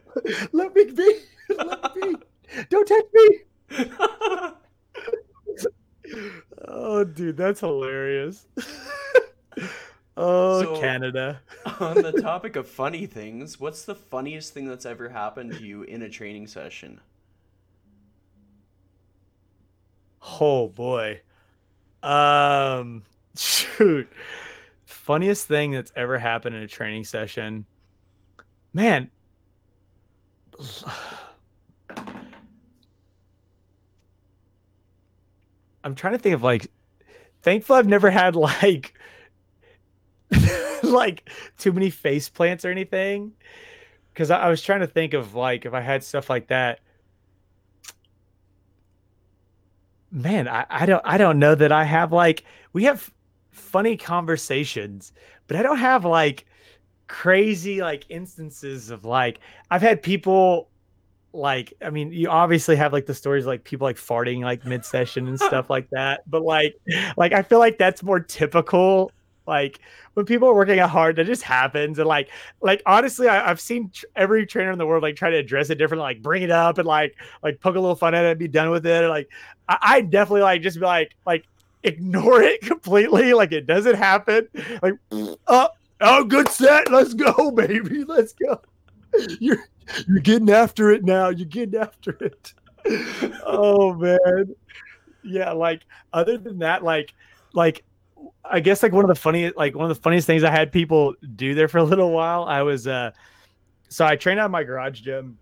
[0.53, 1.18] let me be.
[1.51, 2.64] Let me be.
[2.70, 3.41] Don't touch me.
[6.68, 8.46] Oh, dude, that's hilarious.
[10.16, 11.40] oh, So- Canada.
[11.80, 15.82] On the topic of funny things, what's the funniest thing that's ever happened to you
[15.82, 17.00] in a training session?
[20.40, 21.20] Oh boy.
[22.02, 23.02] Um
[23.36, 24.09] shoot.
[24.84, 27.64] Funniest thing that's ever happened in a training session.
[28.72, 29.11] Man.
[35.87, 36.70] I'm trying to think of like
[37.43, 38.93] thankful I've never had like
[40.82, 43.32] like too many face plants or anything.
[44.16, 46.80] Cause I, I was trying to think of like if I had stuff like that.
[50.12, 53.12] man I, I don't i don't know that i have like we have
[53.51, 55.12] funny conversations
[55.47, 56.47] but i don't have like
[57.09, 60.70] crazy like instances of like i've had people
[61.37, 65.28] like i mean you obviously have like the stories like people like farting like mid-session
[65.28, 66.74] and stuff like that but like
[67.16, 69.11] like i feel like that's more typical
[69.47, 69.80] like
[70.14, 72.30] when people are working out hard that just happens and like
[72.61, 75.70] like honestly I, i've seen tr- every trainer in the world like try to address
[75.70, 78.30] it differently like bring it up and like like poke a little fun at it
[78.30, 79.28] and be done with it or, like
[79.68, 81.45] I, I definitely like just be like like
[81.82, 84.49] ignore it completely like it doesn't happen
[84.82, 84.95] like
[85.47, 85.68] oh
[86.01, 88.61] oh good set let's go baby let's go
[89.41, 89.59] you're
[90.07, 91.29] you're getting after it now.
[91.29, 92.53] You're getting after it.
[93.45, 94.55] Oh man.
[95.23, 97.12] Yeah like other than that like
[97.53, 97.83] like
[98.45, 100.71] i guess like one of the funniest like one of the funniest things i had
[100.71, 103.11] people do there for a little while i was uh
[103.89, 105.37] so i trained out my garage gym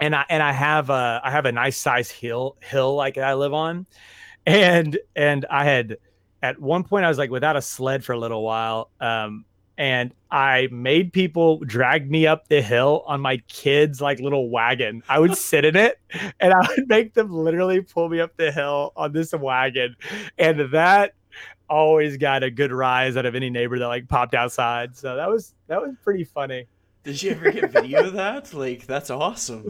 [0.00, 3.34] and I and I have a I have a nice size hill hill like I
[3.34, 3.86] live on,
[4.46, 5.98] and and I had
[6.42, 9.44] at one point I was like without a sled for a little while, um,
[9.76, 15.02] and I made people drag me up the hill on my kids like little wagon.
[15.08, 15.98] I would sit in it,
[16.40, 19.96] and I would make them literally pull me up the hill on this wagon,
[20.38, 21.14] and that
[21.68, 24.96] always got a good rise out of any neighbor that like popped outside.
[24.96, 26.66] So that was that was pretty funny.
[27.04, 28.52] Did you ever get video of that?
[28.54, 29.68] Like, that's awesome.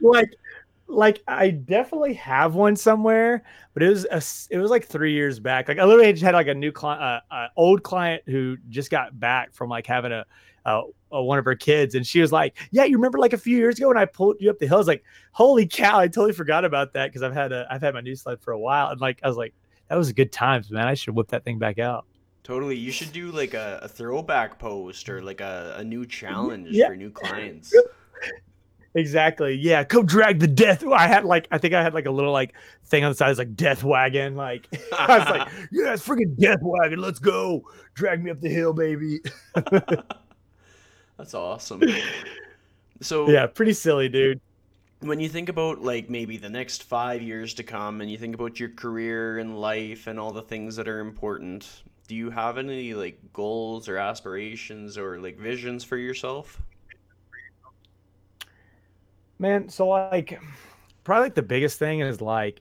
[0.00, 0.34] like
[0.92, 3.42] like I definitely have one somewhere,
[3.74, 4.22] but it was a,
[4.54, 5.68] it was like three years back.
[5.68, 8.90] Like I literally just had like a new client, uh, uh, old client who just
[8.90, 10.24] got back from like having a,
[10.64, 10.82] uh,
[11.12, 13.56] uh, one of her kids, and she was like, "Yeah, you remember like a few
[13.56, 16.06] years ago when I pulled you up the hill?" I was like, "Holy cow!" I
[16.06, 18.58] totally forgot about that because I've had a I've had my new sled for a
[18.58, 19.54] while, and like I was like,
[19.88, 20.86] "That was a good times, man.
[20.86, 22.06] I should whip that thing back out."
[22.44, 22.76] Totally.
[22.76, 26.88] You should do like a, a throwback post or like a, a new challenge Yeah.
[26.88, 27.72] for new clients.
[28.94, 29.54] Exactly.
[29.54, 29.84] Yeah.
[29.84, 30.84] Go drag the death.
[30.86, 32.52] I had like, I think I had like a little like
[32.84, 34.36] thing on the side, it's like death wagon.
[34.36, 34.68] Like,
[34.98, 37.00] I was like, yeah, it's freaking death wagon.
[37.00, 37.62] Let's go.
[37.94, 39.20] Drag me up the hill, baby.
[41.16, 41.82] That's awesome.
[43.00, 43.46] So, Yeah.
[43.46, 44.40] Pretty silly, dude.
[45.00, 48.34] when you think about like maybe the next five years to come and you think
[48.34, 52.58] about your career and life and all the things that are important, do you have
[52.58, 56.60] any like goals or aspirations or like visions for yourself?
[59.38, 59.68] Man.
[59.68, 60.40] So, like,
[61.04, 62.60] probably like the biggest thing is like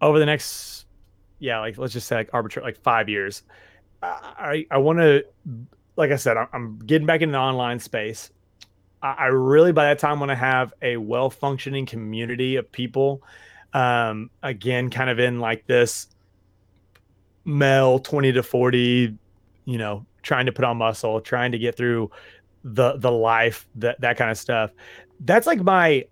[0.00, 0.86] over the next,
[1.38, 3.42] yeah, like let's just say like arbitrary, like five years.
[4.02, 5.24] I, I want to,
[5.96, 8.30] like I said, I'm, I'm getting back into the online space.
[9.02, 13.22] I, I really, by that time, want to have a well functioning community of people.
[13.72, 16.08] Um, again, kind of in like this
[17.44, 19.16] male 20 to 40,
[19.64, 22.10] you know, trying to put on muscle, trying to get through
[22.62, 24.70] the the life, that that kind of stuff.
[25.20, 26.06] That's like my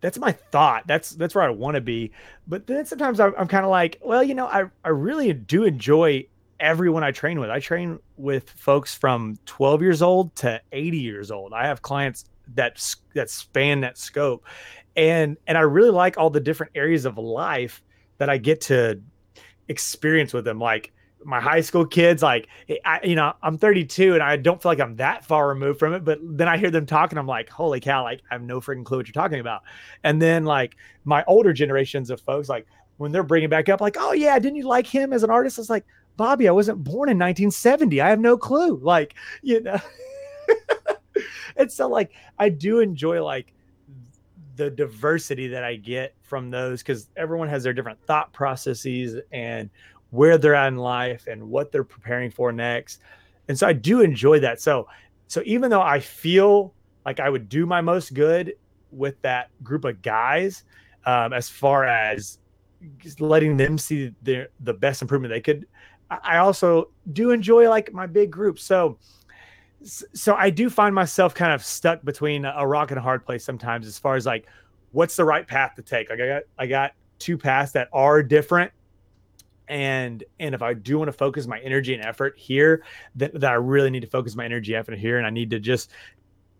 [0.00, 0.86] that's my thought.
[0.86, 2.12] That's that's where I want to be.
[2.46, 5.64] But then sometimes I'm, I'm kind of like, well, you know, I I really do
[5.64, 6.26] enjoy
[6.58, 7.50] everyone I train with.
[7.50, 11.52] I train with folks from 12 years old to 80 years old.
[11.52, 12.82] I have clients that
[13.14, 14.44] that span that scope,
[14.96, 17.82] and and I really like all the different areas of life
[18.18, 19.00] that I get to
[19.68, 20.58] experience with them.
[20.58, 20.92] Like
[21.24, 24.70] my high school kids, like eh, I, you know, I'm 32 and I don't feel
[24.70, 26.04] like I'm that far removed from it.
[26.04, 28.84] But then I hear them talking, I'm like, holy cow, like I have no freaking
[28.84, 29.62] clue what you're talking about.
[30.04, 32.66] And then like my older generations of folks, like
[32.96, 35.58] when they're bringing back up, like, oh yeah, didn't you like him as an artist?
[35.58, 35.84] It's like,
[36.16, 38.00] Bobby, I wasn't born in 1970.
[38.00, 38.78] I have no clue.
[38.82, 39.80] Like, you know.
[41.56, 43.52] and so like I do enjoy like
[44.56, 49.70] the diversity that I get from those because everyone has their different thought processes and
[50.10, 53.00] where they're at in life and what they're preparing for next.
[53.48, 54.60] And so I do enjoy that.
[54.60, 54.88] So
[55.28, 56.74] so even though I feel
[57.06, 58.54] like I would do my most good
[58.90, 60.64] with that group of guys,
[61.06, 62.38] um, as far as
[63.18, 65.66] letting them see their the best improvement they could.
[66.10, 68.58] I also do enjoy like my big group.
[68.58, 68.98] So
[69.82, 73.44] so I do find myself kind of stuck between a rock and a hard place
[73.44, 74.46] sometimes as far as like
[74.92, 76.10] what's the right path to take.
[76.10, 78.72] Like I got I got two paths that are different
[79.70, 83.50] and and if I do want to focus my energy and effort here, that, that
[83.50, 85.90] I really need to focus my energy effort here, and I need to just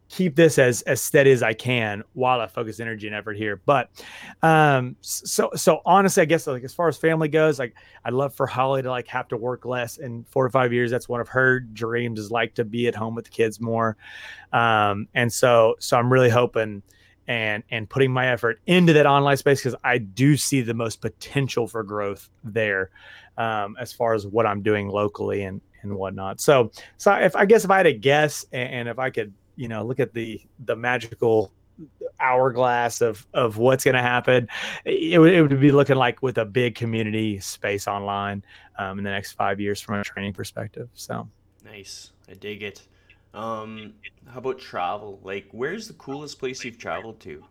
[0.09, 3.61] keep this as as steady as I can while I focus energy and effort here.
[3.65, 3.91] But
[4.43, 8.35] um so so honestly, I guess like as far as family goes, like I'd love
[8.35, 10.91] for Holly to like have to work less in four to five years.
[10.91, 13.97] That's one of her dreams is like to be at home with the kids more.
[14.53, 16.83] Um and so so I'm really hoping
[17.31, 21.01] and and putting my effort into that online space because I do see the most
[21.01, 22.91] potential for growth there
[23.39, 26.41] um, as far as what I'm doing locally and and whatnot.
[26.41, 29.33] So so if I guess if I had a guess and, and if I could
[29.55, 31.53] you know look at the the magical
[32.19, 34.47] hourglass of of what's going to happen
[34.85, 38.45] it would, it would be looking like with a big community space online
[38.79, 41.27] um, in the next five years from a training perspective so.
[41.65, 42.13] Nice.
[42.29, 42.83] I dig it
[43.35, 43.93] um
[44.29, 47.45] how about travel like where's the coolest place you've traveled to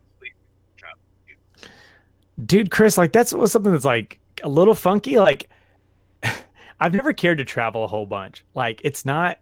[2.46, 5.50] dude chris like that's was something that's like a little funky like
[6.80, 9.38] i've never cared to travel a whole bunch like it's not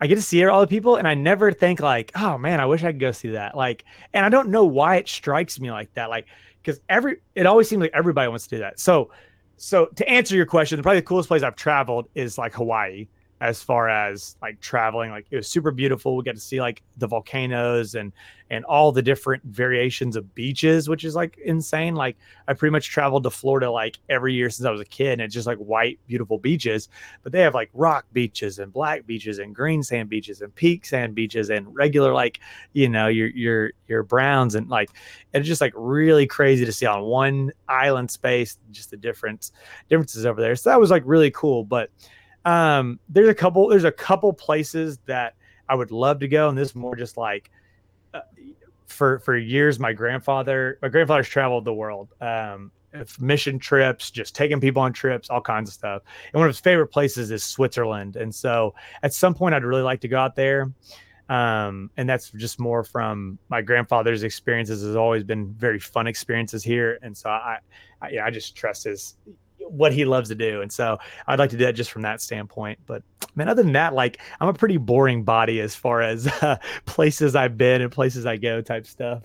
[0.00, 2.66] I get to see all the people, and I never think like, oh man, I
[2.66, 3.56] wish I could go see that.
[3.56, 6.08] Like, and I don't know why it strikes me like that.
[6.08, 6.26] Like,
[6.62, 8.78] because every it always seems like everybody wants to do that.
[8.78, 9.10] So,
[9.56, 13.08] so to answer your question, probably the coolest place I've traveled is like Hawaii
[13.40, 16.16] as far as like traveling like it was super beautiful.
[16.16, 18.12] We got to see like the volcanoes and
[18.50, 21.94] and all the different variations of beaches which is like insane.
[21.94, 22.16] Like
[22.48, 25.22] i pretty much traveled to florida like every year since i was a kid and
[25.22, 26.88] it's just like white beautiful beaches.
[27.22, 30.84] But they have like rock beaches and black beaches and green sand beaches and peak
[30.84, 32.40] sand beaches and regular like
[32.72, 34.90] you know your your your browns and like
[35.32, 39.52] it's just like really crazy to see on one island space just the difference
[39.88, 40.56] differences over there.
[40.56, 41.64] So that was like really cool.
[41.64, 41.90] But
[42.44, 43.68] um, there's a couple.
[43.68, 45.34] There's a couple places that
[45.68, 47.50] I would love to go, and this is more just like
[48.14, 48.20] uh,
[48.86, 49.78] for for years.
[49.78, 52.08] My grandfather, my grandfather's traveled the world.
[52.20, 52.72] Um,
[53.20, 56.02] mission trips, just taking people on trips, all kinds of stuff.
[56.32, 58.16] And one of his favorite places is Switzerland.
[58.16, 60.72] And so at some point, I'd really like to go out there.
[61.28, 64.82] Um, and that's just more from my grandfather's experiences.
[64.82, 67.58] Has always been very fun experiences here, and so I,
[68.00, 69.16] I, yeah, I just trust his
[69.72, 70.62] what he loves to do.
[70.62, 72.78] And so I'd like to do that just from that standpoint.
[72.86, 73.02] But
[73.34, 77.34] man, other than that, like I'm a pretty boring body as far as uh, places
[77.36, 79.22] I've been and places I go type stuff.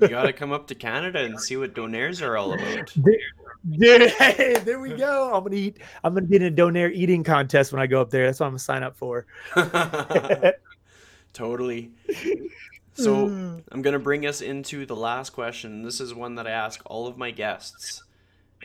[0.00, 2.92] you got to come up to Canada and see what donairs are all about.
[3.78, 5.32] Dude, hey, there we go.
[5.32, 5.78] I'm gonna eat.
[6.02, 8.26] I'm gonna get in a donair eating contest when I go up there.
[8.26, 9.24] That's what I'm gonna sign up for.
[11.32, 11.90] totally.
[12.92, 13.26] So
[13.72, 15.82] I'm gonna bring us into the last question.
[15.82, 18.04] This is one that I ask all of my guests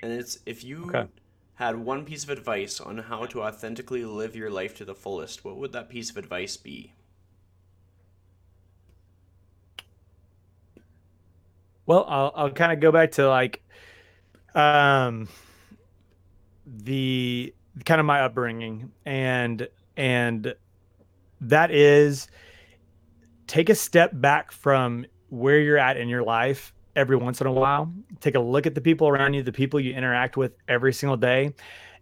[0.02, 1.08] and it's if you okay.
[1.56, 5.44] had one piece of advice on how to authentically live your life to the fullest,
[5.46, 6.94] what would that piece of advice be?
[11.86, 13.64] Well, I'll I'll kind of go back to like
[14.54, 15.28] um
[16.66, 17.54] the
[17.86, 20.54] kind of my upbringing and and
[21.42, 22.28] that is
[23.48, 27.52] take a step back from where you're at in your life every once in a
[27.52, 27.92] while.
[28.20, 31.16] Take a look at the people around you, the people you interact with every single
[31.16, 31.54] day,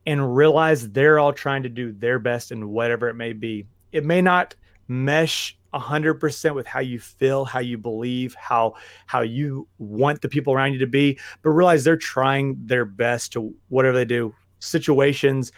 [0.07, 3.67] and realize they're all trying to do their best in whatever it may be.
[3.91, 4.55] It may not
[4.87, 8.73] mesh 100% with how you feel, how you believe, how
[9.05, 13.33] how you want the people around you to be, but realize they're trying their best
[13.33, 14.33] to whatever they do.
[14.59, 15.51] Situations,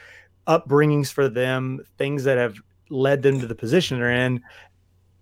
[0.48, 2.58] upbringings for them, things that have
[2.90, 4.42] led them to the position they're in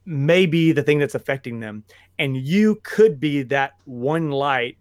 [0.07, 1.83] may be the thing that's affecting them.
[2.17, 4.77] And you could be that one light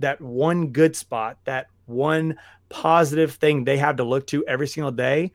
[0.00, 2.34] that one good spot that one
[2.70, 5.30] positive thing they have to look to every single day.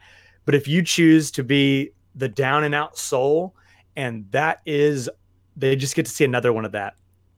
[0.46, 3.56] But if you choose to be the down and out soul
[3.96, 5.10] and that is
[5.56, 6.96] they just get to see another one of that.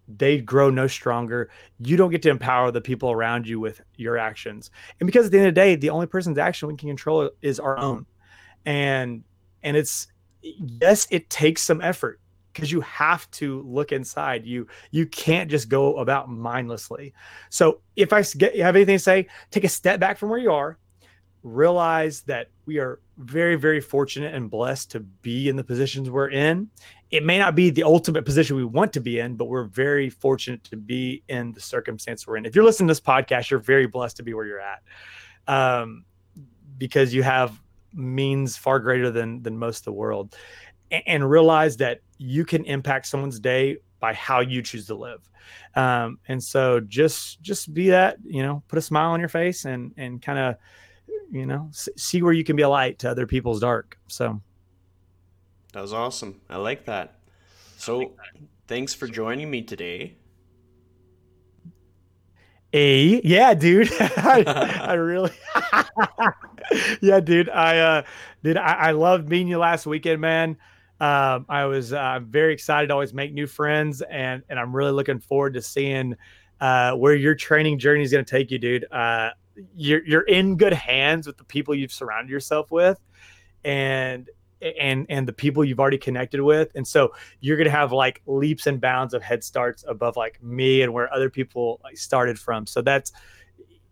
[0.07, 1.49] They grow no stronger.
[1.79, 4.71] You don't get to empower the people around you with your actions.
[4.99, 7.29] And because at the end of the day the only person's action we can control
[7.41, 8.05] is our own.
[8.65, 9.23] And
[9.63, 10.07] and it's
[10.57, 12.19] yes it takes some effort
[12.57, 14.43] because you have to look inside.
[14.43, 17.13] You you can't just go about mindlessly.
[17.49, 20.51] So if I get, have anything to say, take a step back from where you
[20.51, 20.79] are.
[21.43, 26.31] Realize that we are very very fortunate and blessed to be in the positions we're
[26.31, 26.69] in.
[27.11, 30.09] It may not be the ultimate position we want to be in, but we're very
[30.09, 32.45] fortunate to be in the circumstance we're in.
[32.45, 34.81] If you're listening to this podcast, you're very blessed to be where you're at,
[35.47, 36.05] um,
[36.77, 37.61] because you have
[37.93, 40.35] means far greater than than most of the world
[40.91, 45.27] and realize that you can impact someone's day by how you choose to live.
[45.75, 49.65] Um, and so just just be that, you know, put a smile on your face
[49.65, 50.55] and and kind of
[51.29, 53.97] you know see where you can be a light to other people's dark.
[54.07, 54.41] So
[55.73, 56.41] that was awesome.
[56.49, 57.19] I like that.
[57.77, 58.13] So
[58.67, 60.17] thanks for joining me today.
[62.73, 63.89] A yeah, dude.
[63.99, 64.43] I,
[64.81, 65.31] I, really
[67.01, 67.49] yeah, dude.
[67.49, 68.03] I uh
[68.43, 70.57] did I, I loved meeting you last weekend, man.
[70.99, 74.91] Um, I was uh, very excited to always make new friends, and and I'm really
[74.91, 76.15] looking forward to seeing
[76.59, 78.91] uh, where your training journey is going to take you, dude.
[78.91, 79.31] Uh,
[79.75, 82.99] you're you're in good hands with the people you've surrounded yourself with,
[83.63, 84.29] and
[84.61, 88.65] and and the people you've already connected with and so you're to have like leaps
[88.65, 92.81] and bounds of head starts above like me and where other people started from so
[92.81, 93.11] that's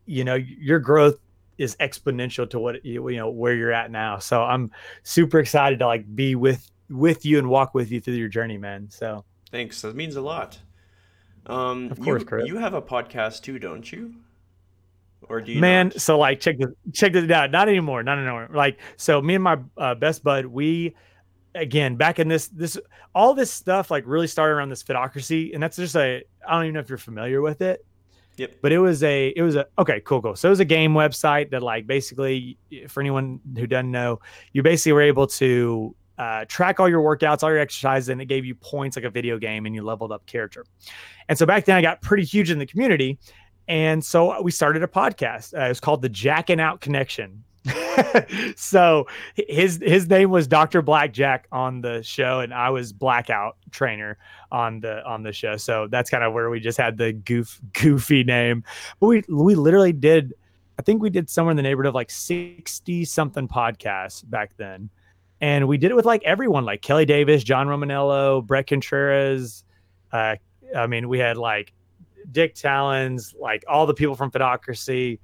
[0.07, 1.19] you know your growth
[1.57, 4.71] is exponential to what you, you know where you're at now so i'm
[5.03, 8.57] super excited to like be with with you and walk with you through your journey,
[8.57, 8.87] man.
[8.89, 9.81] So thanks.
[9.81, 10.57] That means a lot.
[11.45, 12.47] Um, of course, you, Chris.
[12.47, 14.15] You have a podcast too, don't you?
[15.27, 15.59] Or do you?
[15.59, 16.01] Man, not?
[16.01, 17.51] so like check this check this out.
[17.51, 18.03] Not anymore.
[18.03, 18.49] Not anymore.
[18.53, 20.95] Like so, me and my uh, best bud, we
[21.53, 22.77] again back in this this
[23.13, 26.63] all this stuff like really started around this fitocracy, and that's just a I don't
[26.63, 27.85] even know if you're familiar with it.
[28.37, 28.55] Yep.
[28.61, 30.35] But it was a it was a okay, cool, cool.
[30.35, 32.57] So it was a game website that like basically
[32.87, 34.19] for anyone who doesn't know,
[34.51, 38.25] you basically were able to uh, track all your workouts, all your exercises, and it
[38.25, 40.65] gave you points like a video game and you leveled up character.
[41.29, 43.19] And so back then I got pretty huge in the community.
[43.67, 45.57] And so we started a podcast.
[45.57, 47.43] Uh, it was called the Jacking Out Connection.
[48.55, 50.81] so his his name was Dr.
[50.81, 54.17] Blackjack on the show, and I was Blackout trainer
[54.51, 55.57] on the on the show.
[55.57, 58.63] So that's kind of where we just had the goof goofy name.
[58.99, 60.33] But we we literally did
[60.77, 64.89] I think we did somewhere in the neighborhood of like 60 something podcasts back then
[65.41, 69.63] and we did it with like everyone, like Kelly Davis, John Romaniello, Bret Contreras.
[70.11, 70.35] Uh,
[70.75, 71.73] I mean, we had like
[72.31, 75.19] Dick Talens, like all the people from Fitocracy.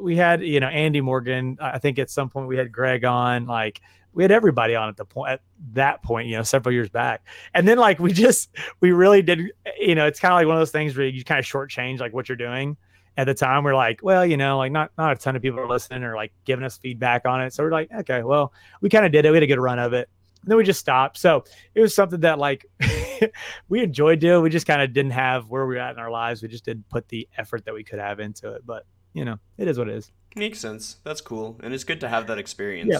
[0.00, 1.58] We, had, you know, Andy Morgan.
[1.60, 3.46] I think at some point we had Greg on.
[3.46, 3.80] Like
[4.12, 5.40] we had everybody on at the point at
[5.72, 7.26] that point, you know, several years back.
[7.54, 8.50] And then like we just
[8.80, 11.24] we really did, you know, it's kind of like one of those things where you
[11.24, 12.76] kind of shortchange like what you're doing
[13.16, 15.60] at the time we're like, well, you know, like not not a ton of people
[15.60, 17.52] are listening or like giving us feedback on it.
[17.52, 19.30] So we're like, okay, well, we kind of did it.
[19.30, 20.08] We had a good run of it.
[20.42, 21.18] And then we just stopped.
[21.18, 21.44] So
[21.74, 22.66] it was something that like
[23.68, 24.42] we enjoyed doing.
[24.42, 26.42] We just kind of didn't have where we are at in our lives.
[26.42, 28.66] We just didn't put the effort that we could have into it.
[28.66, 28.84] But
[29.14, 30.12] you know, it is what it is.
[30.36, 30.96] Makes sense.
[31.04, 31.58] That's cool.
[31.62, 32.90] And it's good to have that experience.
[32.92, 32.98] Yeah.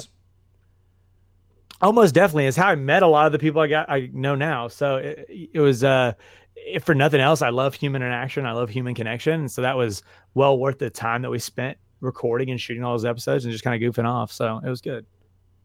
[1.83, 4.37] Almost definitely is how I met a lot of the people I got I know
[4.37, 4.69] now.
[4.69, 6.13] So it, it was uh
[6.57, 8.47] if for nothing else, I love human interaction.
[8.47, 9.41] I love human connection.
[9.41, 10.03] And so that was
[10.35, 13.65] well worth the time that we spent recording and shooting all those episodes and just
[13.65, 14.31] kind of goofing off.
[14.31, 15.05] So it was good.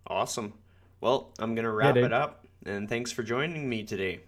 [0.08, 0.54] Awesome.
[1.02, 2.46] Well, I'm going to wrap yeah, it up.
[2.66, 4.22] And thanks for joining me today.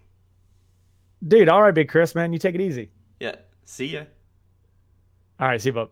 [1.27, 2.31] Dude, all right, Big Chris, man.
[2.31, 2.89] You take it easy.
[3.19, 3.35] Yeah.
[3.65, 4.03] See ya.
[5.39, 5.61] All right.
[5.61, 5.91] See you, bub.